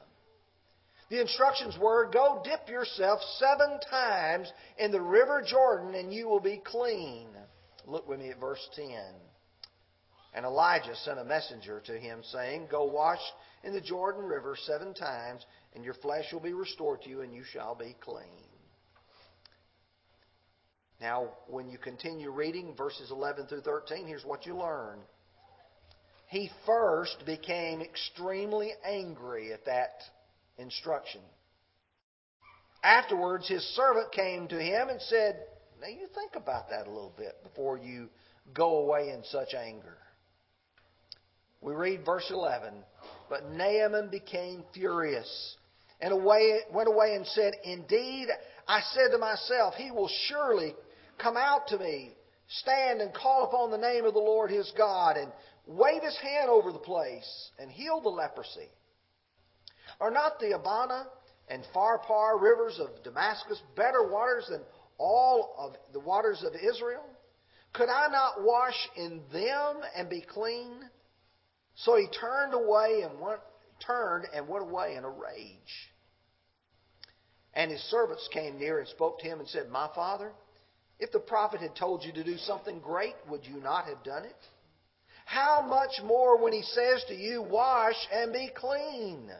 The 1.10 1.20
instructions 1.20 1.76
were 1.76 2.08
go 2.08 2.40
dip 2.44 2.68
yourself 2.68 3.20
seven 3.38 3.80
times 3.90 4.50
in 4.78 4.92
the 4.92 5.00
river 5.00 5.42
Jordan 5.46 5.94
and 5.94 6.14
you 6.14 6.28
will 6.28 6.40
be 6.40 6.62
clean. 6.64 7.28
Look 7.86 8.08
with 8.08 8.20
me 8.20 8.30
at 8.30 8.38
verse 8.38 8.66
10. 8.76 8.86
And 10.32 10.46
Elijah 10.46 10.94
sent 10.94 11.18
a 11.18 11.24
messenger 11.24 11.82
to 11.86 11.98
him, 11.98 12.20
saying, 12.22 12.68
Go 12.70 12.84
wash 12.84 13.18
in 13.64 13.72
the 13.72 13.80
Jordan 13.80 14.24
River 14.24 14.56
seven 14.64 14.94
times, 14.94 15.44
and 15.74 15.84
your 15.84 15.94
flesh 15.94 16.32
will 16.32 16.40
be 16.40 16.52
restored 16.52 17.02
to 17.02 17.10
you, 17.10 17.22
and 17.22 17.34
you 17.34 17.42
shall 17.42 17.74
be 17.74 17.96
clean. 18.00 18.46
Now, 21.00 21.30
when 21.48 21.68
you 21.68 21.78
continue 21.78 22.30
reading 22.30 22.74
verses 22.76 23.10
11 23.10 23.46
through 23.46 23.62
13, 23.62 24.06
here's 24.06 24.24
what 24.24 24.46
you 24.46 24.56
learn. 24.56 25.00
He 26.28 26.48
first 26.64 27.24
became 27.26 27.80
extremely 27.80 28.70
angry 28.84 29.52
at 29.52 29.64
that 29.64 30.02
instruction. 30.58 31.20
Afterwards, 32.82 33.48
his 33.48 33.64
servant 33.76 34.12
came 34.12 34.48
to 34.48 34.60
him 34.60 34.88
and 34.88 35.00
said, 35.02 35.36
Now 35.80 35.88
you 35.88 36.06
think 36.14 36.34
about 36.34 36.70
that 36.70 36.86
a 36.86 36.90
little 36.90 37.12
bit 37.16 37.42
before 37.42 37.76
you 37.76 38.08
go 38.54 38.78
away 38.78 39.10
in 39.10 39.22
such 39.24 39.54
anger. 39.54 39.98
We 41.60 41.74
read 41.74 42.04
verse 42.04 42.30
11. 42.30 42.72
But 43.28 43.50
Naaman 43.50 44.10
became 44.10 44.64
furious 44.72 45.56
and 46.00 46.12
away, 46.12 46.60
went 46.72 46.88
away 46.88 47.14
and 47.14 47.26
said, 47.26 47.52
Indeed, 47.64 48.28
I 48.66 48.80
said 48.92 49.10
to 49.12 49.18
myself, 49.18 49.74
He 49.74 49.90
will 49.90 50.10
surely 50.28 50.74
come 51.18 51.36
out 51.36 51.68
to 51.68 51.78
me, 51.78 52.12
stand 52.48 53.00
and 53.00 53.12
call 53.12 53.44
upon 53.44 53.70
the 53.70 53.78
name 53.78 54.04
of 54.04 54.14
the 54.14 54.20
Lord 54.20 54.50
his 54.50 54.72
God, 54.76 55.16
and 55.16 55.30
wave 55.66 56.02
his 56.02 56.16
hand 56.16 56.48
over 56.48 56.72
the 56.72 56.78
place 56.78 57.50
and 57.58 57.70
heal 57.70 58.00
the 58.00 58.08
leprosy. 58.08 58.70
Are 60.00 60.10
not 60.10 60.40
the 60.40 60.52
Abana 60.52 61.06
and 61.48 61.64
Pharpar 61.74 62.40
rivers 62.40 62.80
of 62.80 63.02
Damascus 63.04 63.60
better 63.76 64.08
waters 64.08 64.46
than 64.48 64.62
all 64.98 65.54
of 65.58 65.92
the 65.92 66.00
waters 66.00 66.42
of 66.42 66.54
Israel? 66.54 67.04
Could 67.72 67.88
I 67.88 68.08
not 68.08 68.42
wash 68.42 68.88
in 68.96 69.20
them 69.32 69.80
and 69.96 70.08
be 70.08 70.22
clean? 70.22 70.88
So 71.76 71.96
he 71.96 72.06
turned 72.08 72.54
away 72.54 73.02
and 73.02 73.20
went, 73.20 73.40
turned 73.84 74.26
and 74.34 74.48
went 74.48 74.64
away 74.64 74.96
in 74.96 75.04
a 75.04 75.10
rage. 75.10 75.90
And 77.54 77.70
his 77.70 77.80
servants 77.90 78.28
came 78.32 78.58
near 78.58 78.78
and 78.78 78.88
spoke 78.88 79.18
to 79.20 79.26
him 79.26 79.40
and 79.40 79.48
said, 79.48 79.68
My 79.70 79.88
father, 79.94 80.32
if 80.98 81.10
the 81.12 81.18
prophet 81.18 81.60
had 81.60 81.74
told 81.74 82.04
you 82.04 82.12
to 82.12 82.24
do 82.24 82.36
something 82.38 82.80
great, 82.80 83.14
would 83.28 83.44
you 83.44 83.60
not 83.60 83.86
have 83.86 84.04
done 84.04 84.24
it? 84.24 84.36
How 85.24 85.62
much 85.62 86.02
more 86.04 86.42
when 86.42 86.52
he 86.52 86.62
says 86.62 87.04
to 87.08 87.14
you, 87.14 87.42
Wash 87.42 87.96
and 88.12 88.32
be 88.32 88.50
clean? 88.54 89.30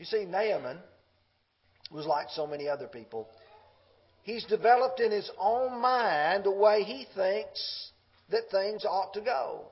You 0.00 0.06
see, 0.06 0.24
Naaman 0.24 0.78
was 1.90 2.06
like 2.06 2.28
so 2.30 2.46
many 2.46 2.66
other 2.66 2.86
people. 2.86 3.28
He's 4.22 4.44
developed 4.46 4.98
in 4.98 5.12
his 5.12 5.30
own 5.38 5.78
mind 5.78 6.44
the 6.44 6.50
way 6.50 6.84
he 6.84 7.06
thinks 7.14 7.90
that 8.30 8.50
things 8.50 8.86
ought 8.86 9.12
to 9.12 9.20
go. 9.20 9.66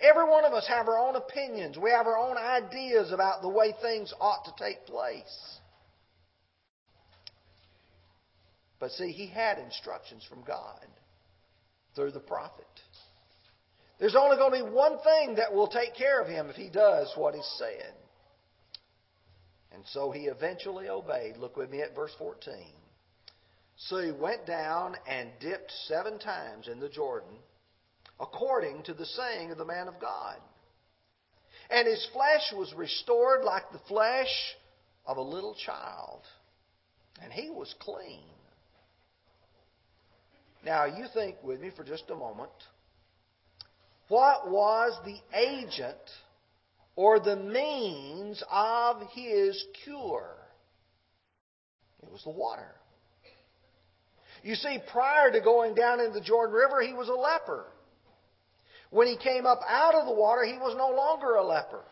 Every 0.00 0.30
one 0.30 0.44
of 0.44 0.52
us 0.52 0.68
have 0.68 0.86
our 0.86 0.96
own 0.96 1.16
opinions. 1.16 1.76
We 1.76 1.90
have 1.90 2.06
our 2.06 2.16
own 2.16 2.36
ideas 2.36 3.10
about 3.10 3.42
the 3.42 3.48
way 3.48 3.74
things 3.82 4.14
ought 4.20 4.44
to 4.44 4.64
take 4.64 4.86
place. 4.86 5.58
But 8.78 8.92
see, 8.92 9.10
he 9.10 9.26
had 9.26 9.58
instructions 9.58 10.24
from 10.28 10.44
God 10.44 10.86
through 11.96 12.12
the 12.12 12.20
prophet. 12.20 12.64
There's 13.98 14.14
only 14.14 14.36
going 14.36 14.52
to 14.52 14.64
be 14.64 14.70
one 14.70 14.98
thing 14.98 15.34
that 15.34 15.52
will 15.52 15.68
take 15.68 15.96
care 15.96 16.20
of 16.20 16.28
him 16.28 16.48
if 16.48 16.54
he 16.54 16.68
does 16.68 17.12
what 17.16 17.34
is 17.34 17.58
said. 17.58 17.94
And 19.74 19.82
so 19.86 20.10
he 20.10 20.26
eventually 20.26 20.88
obeyed. 20.88 21.36
Look 21.36 21.56
with 21.56 21.70
me 21.70 21.82
at 21.82 21.94
verse 21.94 22.12
14. 22.18 22.54
So 23.76 23.98
he 23.98 24.12
went 24.12 24.46
down 24.46 24.96
and 25.08 25.30
dipped 25.40 25.72
seven 25.88 26.18
times 26.18 26.68
in 26.68 26.78
the 26.78 26.88
Jordan, 26.88 27.36
according 28.20 28.84
to 28.84 28.94
the 28.94 29.06
saying 29.06 29.50
of 29.50 29.58
the 29.58 29.64
man 29.64 29.88
of 29.88 30.00
God. 30.00 30.36
And 31.70 31.88
his 31.88 32.06
flesh 32.12 32.52
was 32.56 32.72
restored 32.74 33.42
like 33.42 33.72
the 33.72 33.80
flesh 33.88 34.28
of 35.06 35.16
a 35.16 35.22
little 35.22 35.54
child, 35.54 36.20
and 37.22 37.32
he 37.32 37.50
was 37.50 37.74
clean. 37.80 38.22
Now, 40.64 40.84
you 40.84 41.06
think 41.12 41.36
with 41.42 41.60
me 41.60 41.70
for 41.74 41.84
just 41.84 42.10
a 42.10 42.14
moment. 42.14 42.50
What 44.08 44.50
was 44.50 44.98
the 45.04 45.18
agent 45.36 45.96
or 46.96 47.20
the 47.20 47.36
means 47.36 48.42
of 48.50 49.02
his 49.12 49.64
cure? 49.84 50.36
It 52.02 52.10
was 52.10 52.22
the 52.24 52.30
water. 52.30 52.70
You 54.42 54.54
see, 54.54 54.78
prior 54.92 55.32
to 55.32 55.40
going 55.40 55.74
down 55.74 56.00
into 56.00 56.12
the 56.12 56.20
Jordan 56.20 56.54
River, 56.54 56.82
he 56.82 56.92
was 56.92 57.08
a 57.08 57.14
leper. 57.14 57.64
When 58.90 59.08
he 59.08 59.16
came 59.16 59.46
up 59.46 59.60
out 59.66 59.94
of 59.94 60.06
the 60.06 60.14
water, 60.14 60.44
he 60.44 60.58
was 60.58 60.76
no 60.76 60.90
longer 60.90 61.34
a 61.34 61.44
leper. 61.44 61.82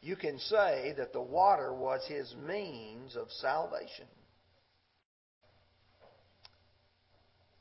You 0.00 0.14
can 0.14 0.38
say 0.38 0.94
that 0.96 1.12
the 1.12 1.22
water 1.22 1.74
was 1.74 2.06
his 2.06 2.32
means 2.46 3.16
of 3.16 3.30
salvation. 3.32 4.06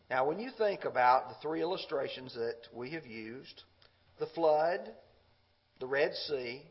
Now, 0.10 0.28
when 0.28 0.40
you 0.40 0.52
think 0.58 0.86
about 0.86 1.30
the 1.30 1.36
three 1.42 1.62
illustrations 1.62 2.34
that 2.36 2.60
we 2.74 2.92
have 2.92 3.06
used 3.06 3.64
the 4.20 4.28
flood, 4.28 4.80
the 5.80 5.88
Red 5.88 6.14
Sea, 6.28 6.62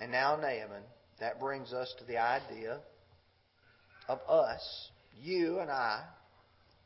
and 0.00 0.12
now 0.12 0.36
Naaman 0.36 0.82
that 1.20 1.38
brings 1.38 1.72
us 1.72 1.94
to 1.98 2.04
the 2.04 2.18
idea 2.18 2.78
of 4.08 4.18
us, 4.28 4.90
you 5.22 5.60
and 5.60 5.70
I, 5.70 6.02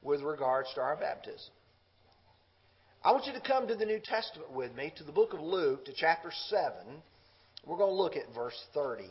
with 0.03 0.21
regards 0.21 0.69
to 0.75 0.81
our 0.81 0.97
baptism. 0.97 1.53
I 3.03 3.13
want 3.13 3.27
you 3.27 3.33
to 3.33 3.41
come 3.41 3.69
to 3.69 3.75
the 3.75 3.85
New 3.85 4.01
Testament 4.01 4.53
with 4.53 4.75
me, 4.75 4.93
to 4.97 5.05
the 5.05 5.13
book 5.13 5.33
of 5.33 5.41
Luke, 5.41 5.85
to 5.87 5.93
chapter 5.95 6.31
7. 6.49 6.73
We're 7.67 7.77
going 7.77 7.91
to 7.91 8.03
look 8.03 8.17
at 8.17 8.35
verse 8.35 8.59
30. 8.75 9.05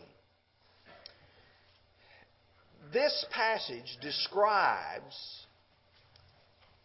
This 2.91 3.25
passage 3.31 3.97
describes 4.01 5.45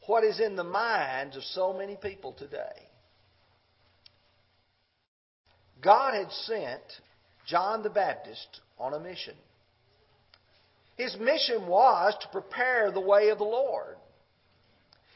what 0.07 0.25
is 0.25 0.41
in 0.41 0.57
the 0.57 0.65
minds 0.65 1.37
of 1.37 1.43
so 1.45 1.75
many 1.75 1.97
people 1.97 2.33
today. 2.33 2.88
God 5.83 6.15
had 6.15 6.31
sent 6.33 6.83
John 7.47 7.83
the 7.83 7.91
Baptist 7.91 8.61
on 8.79 8.95
a 8.95 9.01
mission. 9.01 9.35
His 10.97 11.17
mission 11.19 11.67
was 11.67 12.15
to 12.21 12.29
prepare 12.29 12.91
the 12.91 13.01
way 13.01 13.29
of 13.29 13.39
the 13.39 13.45
Lord. 13.45 13.97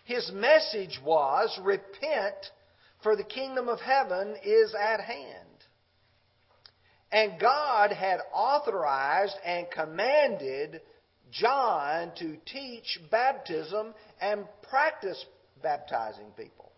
His 0.05 0.31
message 0.33 1.01
was 1.05 1.59
repent, 1.62 2.37
for 3.03 3.16
the 3.16 3.25
kingdom 3.25 3.68
of 3.68 3.81
heaven 3.81 4.37
is 4.44 4.75
at 4.75 5.01
hand. 5.01 5.48
And 7.11 7.40
God 7.40 7.92
had 7.92 8.20
authorized 8.33 9.37
and 9.44 9.66
commanded 9.70 10.81
John 11.31 12.12
to 12.18 12.37
teach 12.46 12.98
baptism 13.11 13.94
and 14.20 14.44
practice 14.70 15.25
baptizing 15.62 16.31
people. 16.37 16.72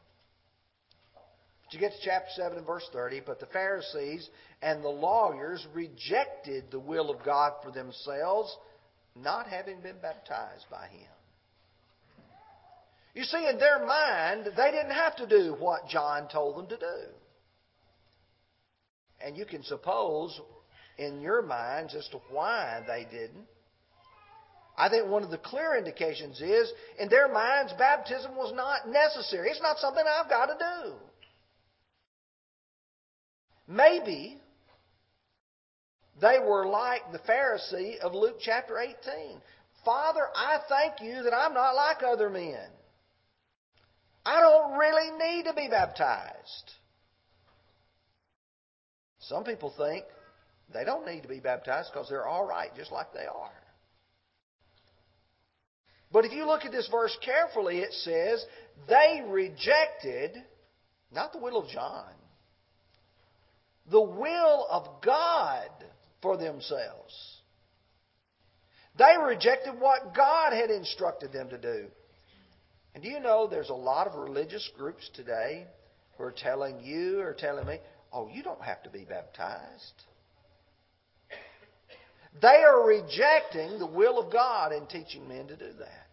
You 1.74 1.80
get 1.80 1.92
to 1.92 1.98
chapter 2.04 2.30
7 2.36 2.58
and 2.58 2.66
verse 2.66 2.88
30. 2.92 3.22
But 3.26 3.40
the 3.40 3.46
Pharisees 3.46 4.28
and 4.62 4.82
the 4.82 4.88
lawyers 4.88 5.66
rejected 5.74 6.64
the 6.70 6.78
will 6.78 7.10
of 7.10 7.24
God 7.24 7.52
for 7.64 7.72
themselves, 7.72 8.56
not 9.16 9.48
having 9.48 9.80
been 9.80 9.96
baptized 10.00 10.66
by 10.70 10.86
Him. 10.86 11.08
You 13.14 13.24
see, 13.24 13.48
in 13.48 13.58
their 13.58 13.84
mind, 13.86 14.46
they 14.56 14.70
didn't 14.70 14.92
have 14.92 15.16
to 15.16 15.26
do 15.26 15.56
what 15.58 15.88
John 15.88 16.28
told 16.28 16.56
them 16.56 16.68
to 16.68 16.76
do. 16.76 17.00
And 19.24 19.36
you 19.36 19.44
can 19.44 19.62
suppose 19.64 20.40
in 20.98 21.20
your 21.20 21.42
minds 21.42 21.94
as 21.94 22.06
to 22.08 22.20
why 22.30 22.82
they 22.86 23.04
didn't. 23.04 23.46
I 24.76 24.88
think 24.88 25.08
one 25.08 25.22
of 25.22 25.30
the 25.30 25.38
clear 25.38 25.76
indications 25.76 26.40
is, 26.40 26.72
in 26.98 27.08
their 27.08 27.32
minds, 27.32 27.72
baptism 27.78 28.34
was 28.36 28.52
not 28.54 28.88
necessary. 28.88 29.48
It's 29.50 29.62
not 29.62 29.78
something 29.78 30.04
I've 30.04 30.28
got 30.28 30.46
to 30.46 30.54
do. 30.58 30.92
Maybe 33.66 34.38
they 36.20 36.38
were 36.38 36.66
like 36.66 37.12
the 37.12 37.18
Pharisee 37.20 37.98
of 37.98 38.14
Luke 38.14 38.36
chapter 38.40 38.78
18. 38.78 38.94
Father, 39.84 40.28
I 40.34 40.58
thank 40.68 41.00
you 41.00 41.22
that 41.22 41.34
I'm 41.34 41.54
not 41.54 41.74
like 41.74 42.02
other 42.02 42.30
men. 42.30 42.68
I 44.24 44.40
don't 44.40 44.78
really 44.78 45.10
need 45.18 45.44
to 45.44 45.54
be 45.54 45.68
baptized. 45.68 46.72
Some 49.20 49.44
people 49.44 49.72
think 49.76 50.04
they 50.72 50.84
don't 50.84 51.06
need 51.06 51.22
to 51.22 51.28
be 51.28 51.40
baptized 51.40 51.90
because 51.92 52.08
they're 52.08 52.26
all 52.26 52.46
right 52.46 52.70
just 52.76 52.92
like 52.92 53.12
they 53.12 53.26
are. 53.26 53.50
But 56.12 56.24
if 56.24 56.32
you 56.32 56.46
look 56.46 56.64
at 56.64 56.72
this 56.72 56.88
verse 56.90 57.16
carefully, 57.24 57.78
it 57.78 57.92
says, 57.92 58.44
they 58.88 59.22
rejected 59.26 60.36
not 61.12 61.32
the 61.32 61.38
will 61.38 61.58
of 61.58 61.68
John, 61.68 62.12
the 63.90 64.00
will 64.00 64.66
of 64.70 65.02
God 65.02 65.68
for 66.22 66.36
themselves. 66.36 67.40
They 68.96 69.14
rejected 69.22 69.78
what 69.78 70.14
God 70.14 70.52
had 70.52 70.70
instructed 70.70 71.32
them 71.32 71.50
to 71.50 71.58
do. 71.58 71.86
And 72.94 73.02
do 73.02 73.08
you 73.08 73.20
know 73.20 73.46
there's 73.46 73.70
a 73.70 73.74
lot 73.74 74.06
of 74.06 74.14
religious 74.14 74.68
groups 74.78 75.10
today 75.14 75.66
who 76.16 76.24
are 76.24 76.34
telling 76.36 76.80
you 76.80 77.20
or 77.20 77.34
telling 77.34 77.66
me, 77.66 77.78
oh, 78.12 78.28
you 78.32 78.42
don't 78.42 78.62
have 78.62 78.82
to 78.84 78.90
be 78.90 79.04
baptized. 79.04 80.04
They 82.40 82.62
are 82.62 82.86
rejecting 82.86 83.78
the 83.78 83.86
will 83.86 84.18
of 84.18 84.32
God 84.32 84.72
and 84.72 84.88
teaching 84.88 85.28
men 85.28 85.48
to 85.48 85.56
do 85.56 85.72
that. 85.78 86.06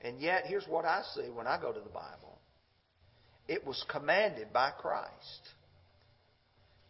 And 0.00 0.20
yet, 0.20 0.44
here's 0.46 0.66
what 0.66 0.84
I 0.84 1.02
see 1.14 1.28
when 1.30 1.46
I 1.46 1.60
go 1.60 1.72
to 1.72 1.80
the 1.80 1.88
Bible 1.88 2.38
it 3.48 3.66
was 3.66 3.82
commanded 3.88 4.52
by 4.52 4.70
Christ. 4.70 5.48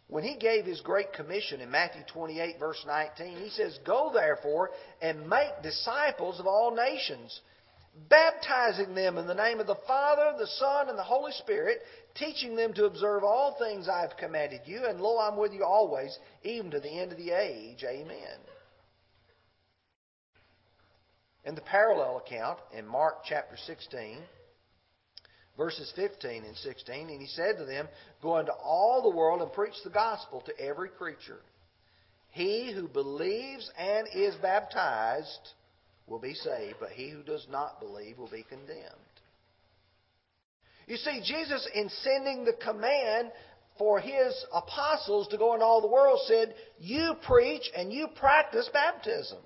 When 0.08 0.24
he 0.24 0.36
gave 0.36 0.64
his 0.64 0.80
great 0.80 1.12
commission 1.12 1.60
in 1.60 1.70
Matthew 1.70 2.02
28, 2.10 2.58
verse 2.58 2.82
19, 2.86 3.36
he 3.36 3.50
says, 3.50 3.78
Go 3.84 4.10
therefore 4.12 4.70
and 5.02 5.28
make 5.28 5.62
disciples 5.62 6.40
of 6.40 6.46
all 6.46 6.74
nations, 6.74 7.40
baptizing 8.08 8.94
them 8.94 9.18
in 9.18 9.26
the 9.26 9.34
name 9.34 9.60
of 9.60 9.66
the 9.66 9.78
Father, 9.86 10.32
the 10.38 10.46
Son, 10.46 10.88
and 10.88 10.98
the 10.98 11.02
Holy 11.02 11.32
Spirit, 11.32 11.80
teaching 12.14 12.56
them 12.56 12.72
to 12.72 12.86
observe 12.86 13.22
all 13.22 13.56
things 13.58 13.86
I 13.86 14.00
have 14.00 14.16
commanded 14.16 14.62
you, 14.64 14.86
and 14.86 14.98
lo, 14.98 15.18
I'm 15.18 15.36
with 15.36 15.52
you 15.52 15.62
always, 15.62 16.18
even 16.42 16.70
to 16.70 16.80
the 16.80 16.98
end 17.00 17.12
of 17.12 17.18
the 17.18 17.32
age. 17.32 17.84
Amen. 17.84 18.38
In 21.44 21.54
the 21.54 21.60
parallel 21.60 22.16
account 22.16 22.58
in 22.72 22.86
Mark 22.86 23.24
chapter 23.24 23.58
16, 23.66 24.18
verses 25.58 25.92
15 25.96 26.44
and 26.44 26.56
16, 26.56 27.10
and 27.10 27.20
he 27.20 27.26
said 27.26 27.58
to 27.58 27.66
them, 27.66 27.88
Go 28.22 28.38
into 28.38 28.52
all 28.52 29.02
the 29.02 29.14
world 29.14 29.42
and 29.42 29.52
preach 29.52 29.74
the 29.84 29.90
gospel 29.90 30.40
to 30.46 30.58
every 30.58 30.88
creature. 30.88 31.40
He 32.30 32.72
who 32.72 32.88
believes 32.88 33.70
and 33.76 34.06
is 34.14 34.34
baptized 34.36 35.50
will 36.06 36.20
be 36.20 36.34
saved, 36.34 36.76
but 36.80 36.90
he 36.90 37.10
who 37.10 37.22
does 37.22 37.46
not 37.50 37.80
believe 37.80 38.16
will 38.16 38.30
be 38.30 38.44
condemned. 38.48 38.94
You 40.86 40.96
see, 40.96 41.20
Jesus, 41.22 41.68
in 41.74 41.90
sending 42.02 42.44
the 42.44 42.54
command 42.64 43.30
for 43.78 44.00
his 44.00 44.32
apostles 44.54 45.28
to 45.28 45.38
go 45.38 45.52
into 45.54 45.66
all 45.66 45.82
the 45.82 45.88
world, 45.88 46.20
said, 46.26 46.54
You 46.78 47.14
preach 47.26 47.68
and 47.76 47.92
you 47.92 48.08
practice 48.16 48.70
baptism. 48.72 49.38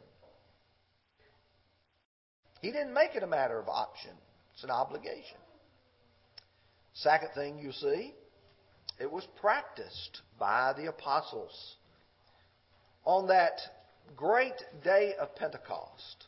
He 2.60 2.70
didn't 2.70 2.94
make 2.94 3.16
it 3.16 3.24
a 3.24 3.26
matter 3.26 3.58
of 3.58 3.68
option, 3.68 4.12
it's 4.54 4.62
an 4.62 4.70
obligation. 4.70 5.41
Second 6.94 7.30
thing 7.34 7.58
you 7.58 7.72
see, 7.72 8.14
it 9.00 9.10
was 9.10 9.26
practiced 9.40 10.20
by 10.38 10.72
the 10.76 10.86
apostles. 10.86 11.76
On 13.04 13.26
that 13.28 13.60
great 14.16 14.54
day 14.84 15.14
of 15.20 15.34
Pentecost, 15.34 16.26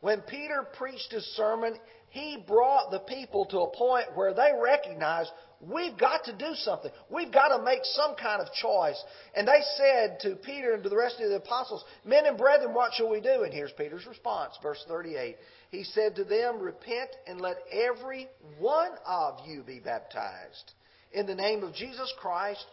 when 0.00 0.20
Peter 0.22 0.62
preached 0.62 1.12
his 1.12 1.26
sermon, 1.36 1.74
he 2.10 2.36
brought 2.46 2.90
the 2.90 3.00
people 3.00 3.44
to 3.46 3.60
a 3.60 3.76
point 3.76 4.16
where 4.16 4.34
they 4.34 4.50
recognized 4.60 5.30
we've 5.60 5.98
got 5.98 6.24
to 6.24 6.36
do 6.36 6.54
something. 6.54 6.90
We've 7.10 7.32
got 7.32 7.56
to 7.56 7.62
make 7.62 7.80
some 7.84 8.14
kind 8.14 8.40
of 8.40 8.52
choice. 8.52 9.02
And 9.34 9.46
they 9.46 9.60
said 9.76 10.18
to 10.22 10.36
Peter 10.36 10.72
and 10.72 10.82
to 10.82 10.88
the 10.88 10.96
rest 10.96 11.20
of 11.20 11.28
the 11.28 11.36
apostles, 11.36 11.84
Men 12.04 12.26
and 12.26 12.38
brethren, 12.38 12.74
what 12.74 12.92
shall 12.94 13.10
we 13.10 13.20
do? 13.20 13.42
And 13.42 13.52
here's 13.52 13.72
Peter's 13.72 14.06
response, 14.06 14.54
verse 14.62 14.84
38. 14.88 15.36
He 15.70 15.84
said 15.84 16.16
to 16.16 16.24
them, 16.24 16.58
Repent 16.58 17.10
and 17.26 17.40
let 17.40 17.58
every 17.72 18.28
one 18.58 18.92
of 19.06 19.46
you 19.46 19.62
be 19.62 19.80
baptized 19.80 20.72
in 21.12 21.26
the 21.26 21.34
name 21.34 21.62
of 21.62 21.74
Jesus 21.74 22.12
Christ 22.20 22.64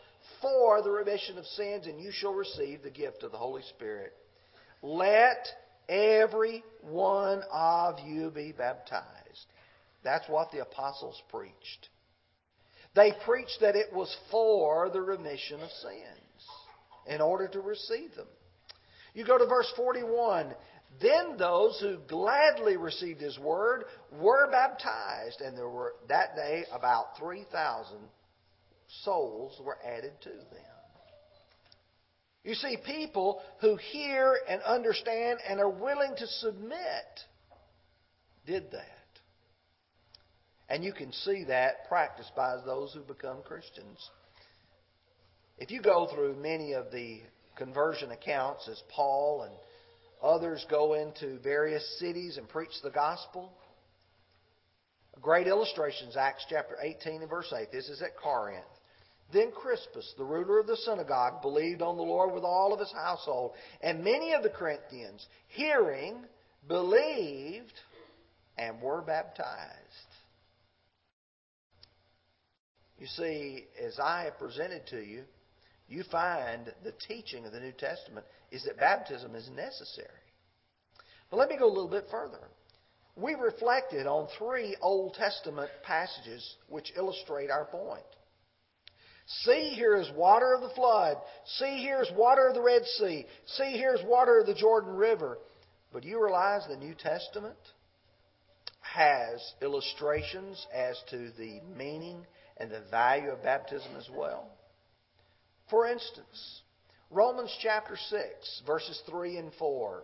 for 0.42 0.82
the 0.82 0.90
remission 0.90 1.38
of 1.38 1.46
sins, 1.46 1.88
and 1.88 2.00
you 2.00 2.12
shall 2.12 2.34
receive 2.34 2.84
the 2.84 2.90
gift 2.90 3.24
of 3.24 3.32
the 3.32 3.38
Holy 3.38 3.64
Spirit. 3.76 4.14
Let 4.82 5.48
every 5.90 6.64
one 6.82 7.42
of 7.52 8.00
you 8.06 8.30
be 8.30 8.52
baptized. 8.52 9.06
That's 10.04 10.28
what 10.30 10.52
the 10.52 10.60
apostles 10.60 11.22
preached. 11.30 11.90
They 12.98 13.14
preached 13.26 13.60
that 13.62 13.76
it 13.76 13.94
was 13.94 14.14
for 14.32 14.90
the 14.90 15.00
remission 15.00 15.62
of 15.62 15.70
sins 15.70 16.48
in 17.06 17.22
order 17.22 17.48
to 17.48 17.62
receive 17.62 18.16
them. 18.16 18.26
You 19.14 19.24
go 19.24 19.38
to 19.38 19.46
verse 19.46 19.72
41. 19.76 20.56
Then 21.00 21.38
those 21.38 21.80
who 21.80 22.00
gladly 22.08 22.76
received 22.76 23.22
his 23.22 23.38
word 23.38 23.84
were 24.20 24.50
baptized, 24.50 25.42
and 25.42 25.56
there 25.56 25.70
were 25.70 25.94
that 26.10 26.36
day 26.36 26.64
about 26.74 27.20
3,000 27.20 27.98
souls 29.04 29.62
were 29.64 29.78
added 29.86 30.14
to 30.24 30.30
them. 30.30 30.74
You 32.44 32.56
see, 32.56 32.78
people 32.84 33.44
who 33.62 33.76
hear 33.76 34.40
and 34.50 34.60
understand 34.64 35.38
and 35.48 35.60
are 35.60 35.70
willing 35.70 36.16
to 36.18 36.26
submit 36.26 37.26
did 38.48 38.72
that. 38.72 38.97
And 40.70 40.84
you 40.84 40.92
can 40.92 41.12
see 41.14 41.46
that 41.46 41.88
practiced 41.88 42.36
by 42.36 42.58
those 42.66 42.94
who 42.94 43.02
become 43.02 43.42
Christians. 43.44 44.10
If 45.58 45.72
you 45.72 45.82
go 45.82 46.08
through 46.14 46.36
many 46.36 46.74
of 46.74 46.92
the 46.92 47.22
conversion 47.56 48.12
accounts 48.12 48.68
as 48.68 48.82
Paul 48.94 49.44
and 49.44 49.54
others 50.22 50.66
go 50.70 50.94
into 50.94 51.40
various 51.40 52.00
cities 52.00 52.38
and 52.38 52.48
preach 52.50 52.82
the 52.84 52.92
gospel, 52.92 53.52
a 55.16 55.20
great 55.20 55.48
illustration 55.48 56.10
is 56.10 56.18
Acts 56.18 56.46
chapter 56.50 56.76
18 56.82 57.22
and 57.22 57.30
verse 57.30 57.52
8. 57.56 57.72
This 57.72 57.90
is 57.90 58.02
at 58.02 58.16
Corinth. 58.18 58.66
Then 59.34 59.52
Crispus, 59.52 60.14
the 60.18 60.24
ruler 60.24 60.60
of 60.60 60.68
the 60.68 60.78
synagogue, 60.78 61.42
believed 61.42 61.82
on 61.82 61.98
the 61.98 62.04
Lord 62.04 62.34
with 62.34 62.44
all 62.44 62.72
of 62.72 62.80
his 62.80 62.92
household. 62.94 63.54
And 63.82 64.04
many 64.04 64.34
of 64.34 64.44
the 64.44 64.50
Corinthians, 64.50 65.26
hearing, 65.50 66.24
believed 66.68 67.74
and 68.58 68.82
were 68.82 69.02
baptized. 69.02 70.07
You 73.00 73.08
see, 73.08 73.66
as 73.84 74.00
I 74.00 74.24
have 74.24 74.40
presented 74.40 74.88
to 74.88 75.00
you, 75.00 75.24
you 75.88 76.04
find 76.12 76.74
the 76.84 76.94
teaching 77.08 77.46
of 77.46 77.54
the 77.54 77.60
New 77.60 77.72
Testament 77.72 78.26
is 78.52 78.64
that 78.66 78.78
baptism 78.78 79.36
is 79.36 79.50
necessary. 79.56 80.08
But 81.30 81.38
let 81.38 81.50
me 81.50 81.58
go 81.58 81.68
a 81.68 81.74
little 81.74 81.90
bit 81.90 82.08
further. 82.10 82.40
We 83.16 83.36
reflected 83.36 84.06
on 84.06 84.28
three 84.38 84.76
Old 84.82 85.16
Testament 85.16 85.70
passages 85.84 86.56
which 86.70 86.94
illustrate 86.96 87.50
our 87.50 87.66
point. 87.66 88.04
See, 89.44 89.74
here 89.76 89.98
is 89.98 90.10
water 90.16 90.54
of 90.54 90.62
the 90.62 90.74
flood. 90.76 91.18
See, 91.58 91.80
here 91.80 92.02
is 92.02 92.10
water 92.16 92.48
of 92.48 92.54
the 92.54 92.62
Red 92.62 92.84
Sea. 92.98 93.26
See, 93.46 93.72
here 93.72 93.94
is 93.94 94.02
water 94.06 94.40
of 94.40 94.46
the 94.46 94.54
Jordan 94.54 94.96
River. 94.96 95.38
But 95.92 96.04
you 96.04 96.24
realize 96.24 96.62
the 96.68 96.78
New 96.78 96.94
Testament 96.94 97.58
has 98.82 99.42
illustrations 99.62 100.66
as 100.74 100.98
to 101.10 101.32
the 101.38 101.60
meaning 101.78 102.26
and 102.60 102.72
the 102.72 102.82
value 102.90 103.30
of 103.30 103.44
baptism 103.44 103.92
as 103.98 104.10
well. 104.10 104.48
For 105.70 105.88
instance, 105.88 106.62
Romans 107.10 107.56
chapter 107.62 107.98
6, 107.98 108.64
verses 108.66 109.02
3 109.10 109.38
and 109.38 109.52
4. 109.54 110.04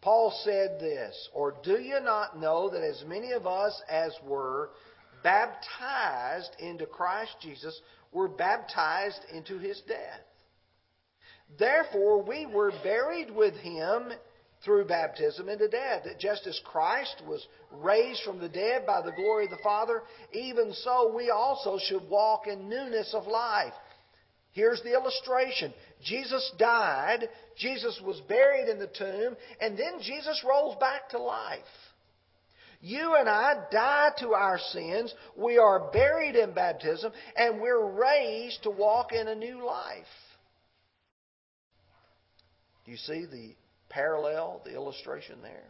Paul 0.00 0.32
said 0.44 0.78
this, 0.80 1.28
Or 1.34 1.54
do 1.62 1.78
you 1.78 2.00
not 2.00 2.38
know 2.38 2.70
that 2.70 2.82
as 2.82 3.04
many 3.06 3.32
of 3.32 3.46
us 3.46 3.80
as 3.90 4.12
were 4.26 4.70
baptized 5.22 6.56
into 6.58 6.86
Christ 6.86 7.36
Jesus 7.42 7.78
were 8.12 8.28
baptized 8.28 9.20
into 9.32 9.58
his 9.58 9.80
death? 9.86 10.20
Therefore, 11.58 12.22
we 12.22 12.46
were 12.46 12.72
buried 12.82 13.30
with 13.30 13.54
him 13.54 14.12
through 14.64 14.84
baptism 14.86 15.48
into 15.48 15.68
death. 15.68 16.04
That 16.04 16.18
just 16.18 16.46
as 16.46 16.60
Christ 16.64 17.22
was 17.26 17.46
raised 17.72 18.22
from 18.22 18.38
the 18.38 18.48
dead 18.48 18.86
by 18.86 19.02
the 19.02 19.12
glory 19.12 19.44
of 19.44 19.50
the 19.50 19.58
Father, 19.62 20.02
even 20.32 20.72
so 20.72 21.12
we 21.14 21.30
also 21.30 21.78
should 21.78 22.08
walk 22.08 22.46
in 22.46 22.68
newness 22.68 23.14
of 23.14 23.26
life. 23.26 23.72
Here's 24.52 24.82
the 24.82 24.92
illustration. 24.92 25.72
Jesus 26.04 26.52
died, 26.58 27.28
Jesus 27.56 28.00
was 28.04 28.20
buried 28.28 28.68
in 28.68 28.78
the 28.78 28.88
tomb, 28.88 29.36
and 29.60 29.78
then 29.78 30.00
Jesus 30.02 30.42
rolls 30.46 30.76
back 30.80 31.08
to 31.10 31.18
life. 31.18 31.60
You 32.82 33.14
and 33.14 33.28
I 33.28 33.66
die 33.70 34.10
to 34.20 34.32
our 34.32 34.58
sins, 34.58 35.14
we 35.36 35.58
are 35.58 35.90
buried 35.92 36.34
in 36.34 36.54
baptism, 36.54 37.12
and 37.36 37.60
we're 37.60 37.90
raised 37.92 38.62
to 38.62 38.70
walk 38.70 39.12
in 39.12 39.28
a 39.28 39.34
new 39.34 39.64
life. 39.64 40.04
You 42.86 42.96
see 42.96 43.26
the 43.26 43.54
parallel, 43.90 44.62
the 44.64 44.74
illustration 44.74 45.42
there. 45.42 45.68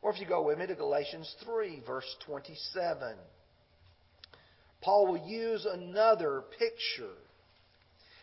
Or 0.00 0.12
if 0.12 0.20
you 0.20 0.26
go 0.26 0.42
with 0.42 0.58
me 0.58 0.66
to 0.66 0.74
Galatians 0.74 1.34
3, 1.44 1.82
verse 1.86 2.16
27, 2.24 3.14
Paul 4.80 5.08
will 5.08 5.28
use 5.28 5.66
another 5.66 6.44
picture. 6.58 7.16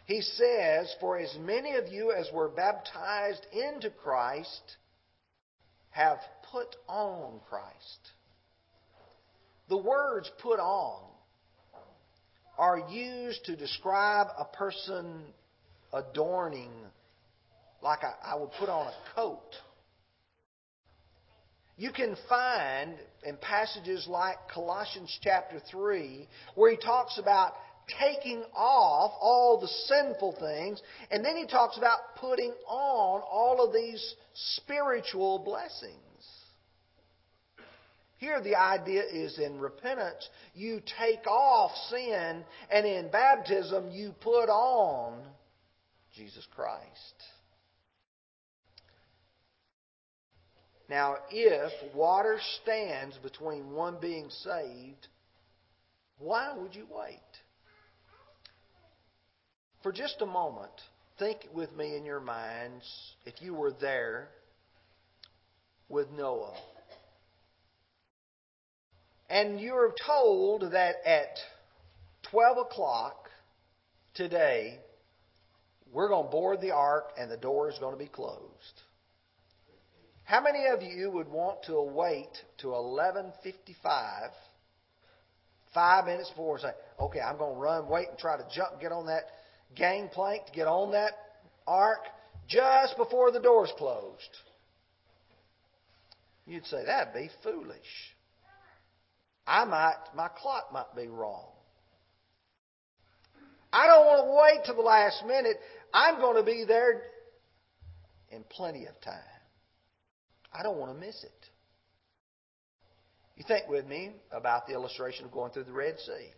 He 0.05 0.21
says, 0.21 0.93
For 0.99 1.19
as 1.19 1.35
many 1.39 1.75
of 1.75 1.89
you 1.89 2.11
as 2.11 2.29
were 2.33 2.49
baptized 2.49 3.45
into 3.51 3.89
Christ 3.89 4.77
have 5.89 6.19
put 6.51 6.75
on 6.87 7.39
Christ. 7.49 8.11
The 9.67 9.77
words 9.77 10.29
put 10.41 10.59
on 10.59 11.01
are 12.57 12.79
used 12.89 13.45
to 13.45 13.55
describe 13.55 14.27
a 14.37 14.45
person 14.45 15.21
adorning 15.91 16.71
like 17.85 18.03
I, 18.03 18.33
I 18.33 18.35
would 18.35 18.49
put 18.59 18.67
on 18.67 18.87
a 18.87 18.93
coat. 19.15 19.51
You 21.77 21.91
can 21.91 22.17
find 22.27 22.95
in 23.23 23.37
passages 23.37 24.07
like 24.09 24.37
Colossians 24.51 25.15
chapter 25.21 25.61
3 25.71 26.27
where 26.55 26.71
he 26.71 26.77
talks 26.77 27.19
about 27.19 27.53
taking 27.99 28.43
off 28.55 29.11
all 29.21 29.59
the 29.61 29.67
sinful 29.67 30.35
things, 30.39 30.81
and 31.11 31.23
then 31.23 31.37
he 31.37 31.45
talks 31.45 31.77
about 31.77 31.99
putting 32.19 32.51
on 32.67 33.21
all 33.21 33.63
of 33.63 33.71
these 33.71 34.15
spiritual 34.33 35.37
blessings. 35.37 36.01
Here, 38.17 38.41
the 38.41 38.55
idea 38.55 39.03
is 39.03 39.37
in 39.37 39.59
repentance, 39.59 40.27
you 40.55 40.81
take 40.99 41.27
off 41.27 41.71
sin, 41.91 42.43
and 42.71 42.85
in 42.87 43.11
baptism, 43.11 43.91
you 43.91 44.15
put 44.21 44.49
on 44.49 45.21
Jesus 46.15 46.47
Christ. 46.55 47.34
Now, 50.89 51.15
if 51.31 51.95
water 51.95 52.39
stands 52.61 53.17
between 53.17 53.71
one 53.71 53.97
being 53.99 54.29
saved, 54.29 55.07
why 56.19 56.53
would 56.55 56.75
you 56.75 56.85
wait? 56.89 57.19
For 59.81 59.91
just 59.91 60.21
a 60.21 60.25
moment, 60.25 60.71
think 61.19 61.47
with 61.53 61.75
me 61.75 61.95
in 61.95 62.05
your 62.05 62.19
minds 62.19 62.83
if 63.25 63.41
you 63.41 63.53
were 63.53 63.73
there 63.79 64.29
with 65.89 66.09
Noah. 66.11 66.55
And 69.29 69.59
you're 69.59 69.93
told 70.05 70.71
that 70.71 70.95
at 71.05 71.37
12 72.31 72.57
o'clock 72.59 73.29
today, 74.13 74.79
We're 75.91 76.09
going 76.09 76.25
to 76.25 76.31
board 76.31 76.61
the 76.61 76.71
ark 76.71 77.11
and 77.17 77.31
the 77.31 77.37
door 77.37 77.69
is 77.69 77.77
going 77.79 77.93
to 77.93 77.99
be 77.99 78.09
closed. 78.09 78.81
How 80.25 80.41
many 80.41 80.65
of 80.65 80.81
you 80.81 81.11
would 81.11 81.29
want 81.29 81.63
to 81.63 81.79
wait 81.81 82.43
to 82.57 82.67
11:55, 82.67 84.31
five 85.71 86.05
minutes 86.05 86.29
before, 86.29 86.55
and 86.55 86.63
say, 86.63 86.73
"Okay, 86.99 87.21
I'm 87.21 87.37
going 87.37 87.53
to 87.53 87.59
run, 87.59 87.87
wait, 87.87 88.09
and 88.09 88.17
try 88.17 88.35
to 88.35 88.47
jump, 88.49 88.79
get 88.81 88.91
on 88.91 89.05
that 89.05 89.29
gangplank 89.75 90.47
to 90.47 90.51
get 90.51 90.67
on 90.67 90.91
that 90.91 91.13
ark 91.67 92.07
just 92.47 92.97
before 92.97 93.31
the 93.31 93.39
door's 93.39 93.71
closed"? 93.77 94.37
You'd 96.47 96.65
say 96.65 96.85
that'd 96.85 97.13
be 97.13 97.29
foolish. 97.43 98.15
I 99.45 99.65
might, 99.65 99.97
my 100.15 100.27
clock 100.27 100.71
might 100.73 100.95
be 100.95 101.07
wrong. 101.07 101.51
I 103.71 103.87
don't 103.87 104.05
want 104.05 104.25
to 104.25 104.31
wait 104.41 104.65
till 104.65 104.75
the 104.75 104.81
last 104.81 105.23
minute. 105.25 105.59
I'm 105.93 106.19
going 106.19 106.37
to 106.37 106.43
be 106.43 106.63
there 106.65 107.03
in 108.31 108.43
plenty 108.43 108.85
of 108.85 108.99
time. 109.01 109.34
I 110.57 110.63
don't 110.63 110.77
want 110.77 110.93
to 110.93 111.05
miss 111.05 111.23
it. 111.23 111.49
You 113.35 113.43
think 113.47 113.67
with 113.67 113.85
me 113.85 114.11
about 114.31 114.67
the 114.67 114.73
illustration 114.73 115.25
of 115.25 115.31
going 115.31 115.51
through 115.51 115.65
the 115.65 115.73
Red 115.73 115.99
Sea. 115.99 116.29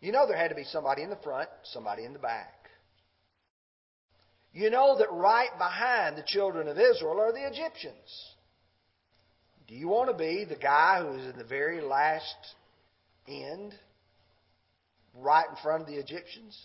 You 0.00 0.12
know 0.12 0.26
there 0.26 0.36
had 0.36 0.50
to 0.50 0.54
be 0.54 0.64
somebody 0.64 1.02
in 1.02 1.10
the 1.10 1.16
front, 1.16 1.48
somebody 1.64 2.04
in 2.04 2.12
the 2.12 2.18
back. 2.18 2.52
You 4.52 4.70
know 4.70 4.96
that 4.98 5.10
right 5.10 5.50
behind 5.58 6.16
the 6.16 6.24
children 6.26 6.68
of 6.68 6.78
Israel 6.78 7.20
are 7.20 7.32
the 7.32 7.46
Egyptians. 7.46 8.34
Do 9.66 9.74
you 9.74 9.88
want 9.88 10.10
to 10.10 10.16
be 10.16 10.44
the 10.44 10.56
guy 10.56 11.02
who 11.02 11.18
is 11.18 11.26
in 11.26 11.38
the 11.38 11.44
very 11.44 11.80
last 11.80 12.36
end, 13.26 13.74
right 15.14 15.46
in 15.50 15.56
front 15.62 15.82
of 15.82 15.88
the 15.88 15.96
Egyptians? 15.96 16.56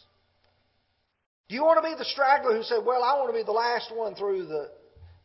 Do 1.49 1.55
you 1.55 1.63
want 1.63 1.83
to 1.83 1.89
be 1.89 1.95
the 1.97 2.05
straggler 2.05 2.55
who 2.55 2.63
said, 2.63 2.85
Well, 2.85 3.03
I 3.03 3.17
want 3.17 3.33
to 3.33 3.37
be 3.37 3.43
the 3.43 3.51
last 3.51 3.91
one 3.93 4.15
through 4.15 4.45
the, 4.45 4.69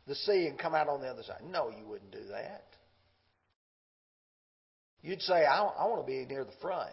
the 0.07 0.14
sea 0.14 0.47
and 0.47 0.59
come 0.59 0.75
out 0.75 0.88
on 0.88 1.01
the 1.01 1.09
other 1.09 1.23
side? 1.23 1.42
No, 1.49 1.71
you 1.71 1.87
wouldn't 1.87 2.12
do 2.12 2.25
that. 2.31 2.64
You'd 5.03 5.23
say, 5.23 5.45
I, 5.45 5.62
I 5.62 5.87
want 5.87 6.05
to 6.05 6.07
be 6.07 6.25
near 6.27 6.45
the 6.45 6.53
front. 6.61 6.90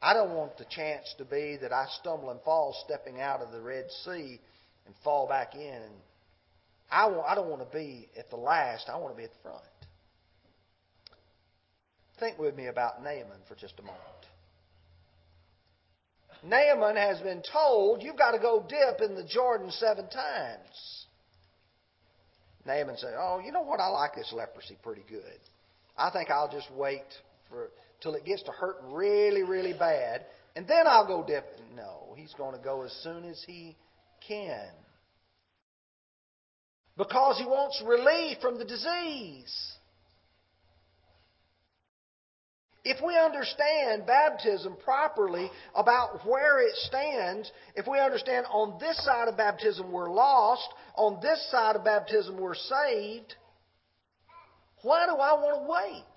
I 0.00 0.14
don't 0.14 0.34
want 0.34 0.56
the 0.58 0.66
chance 0.70 1.12
to 1.18 1.24
be 1.24 1.58
that 1.60 1.72
I 1.72 1.86
stumble 2.00 2.30
and 2.30 2.40
fall 2.42 2.74
stepping 2.84 3.20
out 3.20 3.40
of 3.40 3.52
the 3.52 3.60
Red 3.60 3.86
Sea 4.04 4.40
and 4.86 4.94
fall 5.02 5.28
back 5.28 5.54
in 5.54 5.82
I, 6.90 7.06
want, 7.06 7.26
I 7.26 7.34
don't 7.34 7.48
want 7.48 7.70
to 7.70 7.76
be 7.76 8.08
at 8.18 8.30
the 8.30 8.36
last. 8.36 8.88
I 8.88 8.96
want 8.98 9.14
to 9.14 9.16
be 9.16 9.24
at 9.24 9.32
the 9.32 9.42
front. 9.42 9.62
Think 12.18 12.38
with 12.38 12.56
me 12.56 12.66
about 12.66 13.02
Naaman 13.02 13.40
for 13.46 13.54
just 13.54 13.74
a 13.78 13.82
moment. 13.82 14.02
Naaman 16.44 16.96
has 16.96 17.20
been 17.20 17.42
told, 17.52 18.02
you've 18.02 18.16
got 18.16 18.32
to 18.32 18.38
go 18.38 18.64
dip 18.68 19.00
in 19.00 19.16
the 19.16 19.24
Jordan 19.24 19.70
seven 19.70 20.08
times. 20.08 21.06
Naaman 22.68 22.96
said, 22.96 23.14
Oh, 23.18 23.40
you 23.44 23.50
know 23.50 23.62
what? 23.62 23.80
I 23.80 23.88
like 23.88 24.14
this 24.14 24.32
leprosy 24.32 24.76
pretty 24.82 25.04
good. 25.08 25.40
I 25.96 26.10
think 26.10 26.30
I'll 26.30 26.50
just 26.50 26.70
wait 26.72 27.02
for 27.50 27.70
till 28.00 28.14
it 28.14 28.24
gets 28.24 28.42
to 28.44 28.52
hurt 28.52 28.76
really, 28.90 29.42
really 29.42 29.72
bad, 29.72 30.24
and 30.54 30.68
then 30.68 30.86
I'll 30.86 31.06
go 31.06 31.24
dip. 31.26 31.44
No, 31.74 32.14
he's 32.16 32.32
going 32.34 32.56
to 32.56 32.62
go 32.62 32.82
as 32.82 32.92
soon 33.02 33.24
as 33.24 33.42
he 33.46 33.76
can 34.26 34.68
because 36.96 37.38
he 37.38 37.44
wants 37.44 37.82
relief 37.86 38.38
from 38.40 38.58
the 38.58 38.64
disease. 38.64 39.72
If 42.90 43.04
we 43.04 43.18
understand 43.18 44.06
baptism 44.06 44.74
properly 44.82 45.50
about 45.74 46.26
where 46.26 46.66
it 46.66 46.74
stands, 46.74 47.52
if 47.76 47.86
we 47.86 48.00
understand 48.00 48.46
on 48.50 48.78
this 48.80 48.96
side 49.04 49.28
of 49.28 49.36
baptism 49.36 49.92
we're 49.92 50.10
lost, 50.10 50.66
on 50.96 51.18
this 51.20 51.50
side 51.50 51.76
of 51.76 51.84
baptism 51.84 52.40
we're 52.40 52.54
saved, 52.54 53.34
why 54.80 55.04
do 55.04 55.12
I 55.12 55.34
want 55.34 55.66
to 55.66 55.70
wait? 55.70 56.14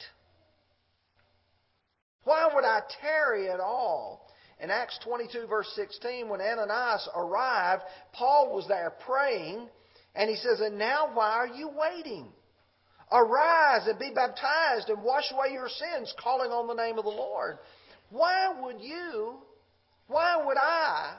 Why 2.24 2.48
would 2.56 2.64
I 2.64 2.80
tarry 3.02 3.50
at 3.50 3.60
all? 3.60 4.26
In 4.62 4.72
Acts 4.72 4.98
22, 5.04 5.48
verse 5.48 5.70
16, 5.76 6.30
when 6.30 6.40
Ananias 6.40 7.10
arrived, 7.14 7.84
Paul 8.14 8.56
was 8.56 8.66
there 8.70 8.94
praying 9.06 9.68
and 10.16 10.30
he 10.30 10.38
says, 10.38 10.62
And 10.62 10.80
now 10.80 11.10
why 11.14 11.32
are 11.32 11.48
you 11.48 11.70
waiting? 11.76 12.28
Arise 13.12 13.88
and 13.88 14.00
be 14.00 14.12
baptized 14.16 14.90
and 14.90 15.04
wash 15.04 15.32
away 15.32 15.54
your 15.54 15.68
sins, 15.68 16.14
calling 16.18 16.52
on 16.52 16.68
the 16.68 16.74
name 16.74 16.98
of 16.98 17.04
the 17.04 17.12
Lord. 17.12 17.58
Why 18.10 18.54
would 18.62 18.80
you, 18.80 19.36
why 20.08 20.42
would 20.46 20.58
I 20.58 21.18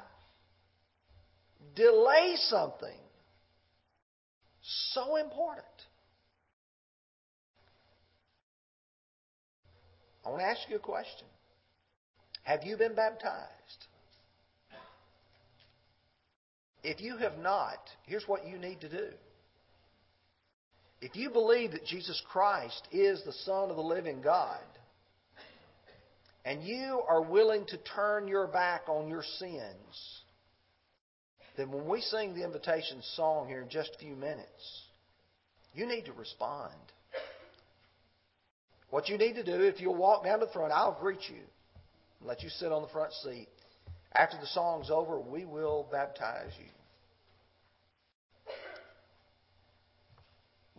delay 1.74 2.34
something 2.36 2.98
so 4.92 5.16
important? 5.16 5.66
I 10.24 10.30
want 10.30 10.40
to 10.40 10.46
ask 10.46 10.60
you 10.70 10.76
a 10.76 10.80
question. 10.80 11.26
Have 12.44 12.62
you 12.64 12.76
been 12.76 12.94
baptized? 12.94 13.48
If 16.82 17.00
you 17.00 17.16
have 17.18 17.38
not, 17.38 17.78
here's 18.06 18.24
what 18.26 18.46
you 18.46 18.58
need 18.58 18.80
to 18.80 18.88
do. 18.88 19.08
If 21.02 21.16
you 21.16 21.30
believe 21.30 21.72
that 21.72 21.84
Jesus 21.84 22.22
Christ 22.30 22.86
is 22.92 23.22
the 23.24 23.32
Son 23.32 23.70
of 23.70 23.76
the 23.76 23.82
living 23.82 24.22
God, 24.22 24.60
and 26.44 26.62
you 26.62 27.02
are 27.08 27.20
willing 27.20 27.66
to 27.66 27.76
turn 27.76 28.28
your 28.28 28.46
back 28.46 28.82
on 28.88 29.08
your 29.08 29.24
sins, 29.38 30.20
then 31.56 31.72
when 31.72 31.88
we 31.88 32.00
sing 32.00 32.34
the 32.34 32.44
invitation 32.44 33.02
song 33.16 33.48
here 33.48 33.62
in 33.62 33.68
just 33.68 33.90
a 33.96 33.98
few 33.98 34.14
minutes, 34.14 34.82
you 35.74 35.86
need 35.86 36.04
to 36.04 36.12
respond. 36.12 36.72
What 38.90 39.08
you 39.08 39.18
need 39.18 39.34
to 39.34 39.44
do, 39.44 39.60
if 39.60 39.80
you'll 39.80 39.96
walk 39.96 40.24
down 40.24 40.38
to 40.38 40.46
the 40.46 40.52
front, 40.52 40.72
I'll 40.72 40.98
greet 41.00 41.28
you 41.28 41.42
and 42.20 42.28
let 42.28 42.44
you 42.44 42.48
sit 42.48 42.70
on 42.70 42.82
the 42.82 42.88
front 42.88 43.12
seat. 43.24 43.48
After 44.14 44.36
the 44.38 44.46
song's 44.46 44.88
over, 44.88 45.18
we 45.18 45.46
will 45.46 45.88
baptize 45.90 46.52
you. 46.60 46.70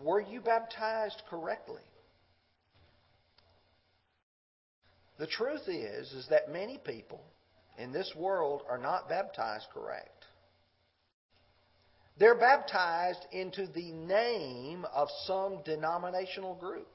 Were 0.02 0.22
you 0.22 0.42
baptized 0.42 1.22
correctly? 1.30 1.82
The 5.20 5.28
truth 5.28 5.68
is 5.68 6.12
is 6.12 6.28
that 6.30 6.52
many 6.52 6.78
people 6.78 7.22
in 7.78 7.92
this 7.92 8.12
world 8.16 8.64
are 8.68 8.78
not 8.78 9.10
baptized 9.10 9.68
correct. 9.74 10.26
They're 12.18 12.36
baptized 12.36 13.26
into 13.32 13.68
the 13.68 13.92
name 13.92 14.86
of 14.94 15.08
some 15.26 15.60
denominational 15.64 16.56
group. 16.56 16.88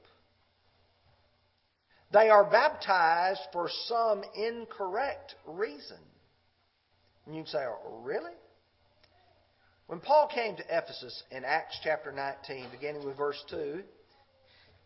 They 2.11 2.29
are 2.29 2.49
baptized 2.49 3.41
for 3.51 3.69
some 3.87 4.23
incorrect 4.35 5.35
reason. 5.45 5.97
And 7.25 7.35
you 7.35 7.43
say, 7.45 7.59
oh, 7.59 7.99
really? 8.01 8.31
When 9.89 9.99
Paul 9.99 10.29
came 10.31 10.55
to 10.55 10.63
Ephesus 10.69 11.23
in 11.31 11.43
Acts 11.43 11.79
chapter 11.83 12.11
19, 12.11 12.67
beginning 12.71 13.03
with 13.03 13.17
verse 13.17 13.43
2, 13.49 13.81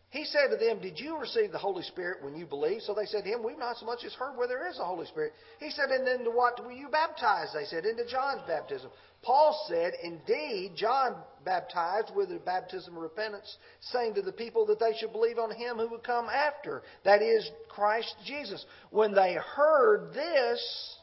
he 0.08 0.24
said 0.24 0.48
to 0.48 0.56
them, 0.56 0.80
Did 0.80 0.98
you 0.98 1.18
receive 1.18 1.52
the 1.52 1.58
Holy 1.58 1.82
Spirit 1.82 2.24
when 2.24 2.34
you 2.34 2.46
believed? 2.46 2.84
So 2.84 2.94
they 2.94 3.04
said 3.04 3.24
to 3.24 3.30
him, 3.30 3.42
We've 3.44 3.58
not 3.58 3.76
so 3.76 3.84
much 3.84 4.02
as 4.06 4.14
heard 4.14 4.34
where 4.38 4.48
there 4.48 4.66
is 4.66 4.78
a 4.78 4.84
Holy 4.84 5.04
Spirit. 5.04 5.34
He 5.60 5.68
said, 5.68 5.90
And 5.90 6.06
then 6.06 6.24
to 6.24 6.30
what 6.30 6.64
were 6.64 6.72
you 6.72 6.88
baptized? 6.88 7.50
They 7.54 7.66
said, 7.66 7.84
Into 7.84 8.06
John's 8.06 8.40
baptism. 8.46 8.90
Paul 9.20 9.66
said, 9.68 9.92
Indeed, 10.02 10.72
John 10.74 11.16
baptized 11.44 12.14
with 12.16 12.30
the 12.30 12.38
baptism 12.38 12.96
of 12.96 13.02
repentance, 13.02 13.58
saying 13.92 14.14
to 14.14 14.22
the 14.22 14.32
people 14.32 14.64
that 14.66 14.80
they 14.80 14.96
should 14.98 15.12
believe 15.12 15.38
on 15.38 15.50
him 15.50 15.76
who 15.76 15.88
would 15.90 16.02
come 16.02 16.30
after, 16.30 16.80
that 17.04 17.20
is, 17.20 17.46
Christ 17.68 18.14
Jesus. 18.24 18.64
When 18.88 19.12
they 19.12 19.34
heard 19.54 20.14
this, 20.14 20.96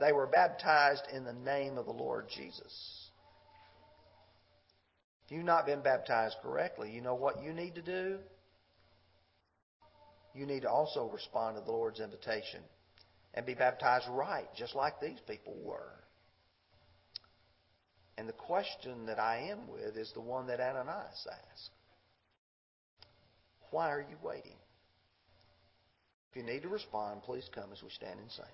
they 0.00 0.12
were 0.12 0.26
baptized 0.26 1.02
in 1.12 1.24
the 1.24 1.32
name 1.32 1.76
of 1.76 1.86
the 1.86 1.92
Lord 1.92 2.26
Jesus. 2.28 3.10
If 5.26 5.32
you've 5.32 5.44
not 5.44 5.66
been 5.66 5.82
baptized 5.82 6.36
correctly, 6.42 6.90
you 6.90 7.00
know 7.00 7.14
what 7.14 7.42
you 7.42 7.52
need 7.52 7.74
to 7.74 7.82
do? 7.82 8.18
You 10.34 10.46
need 10.46 10.62
to 10.62 10.70
also 10.70 11.10
respond 11.12 11.56
to 11.56 11.64
the 11.64 11.72
Lord's 11.72 12.00
invitation 12.00 12.60
and 13.34 13.44
be 13.44 13.54
baptized 13.54 14.06
right, 14.08 14.48
just 14.56 14.74
like 14.74 15.00
these 15.00 15.18
people 15.26 15.54
were. 15.62 15.92
And 18.16 18.28
the 18.28 18.32
question 18.32 19.06
that 19.06 19.18
I 19.18 19.50
am 19.50 19.68
with 19.68 19.96
is 19.96 20.12
the 20.12 20.20
one 20.20 20.46
that 20.46 20.60
Ananias 20.60 21.26
asked. 21.30 21.70
Why 23.70 23.90
are 23.90 24.00
you 24.00 24.16
waiting? 24.22 24.56
If 26.30 26.36
you 26.36 26.42
need 26.42 26.62
to 26.62 26.68
respond, 26.68 27.22
please 27.22 27.48
come 27.54 27.70
as 27.72 27.82
we 27.82 27.90
stand 27.90 28.18
and 28.18 28.30
sing. 28.30 28.44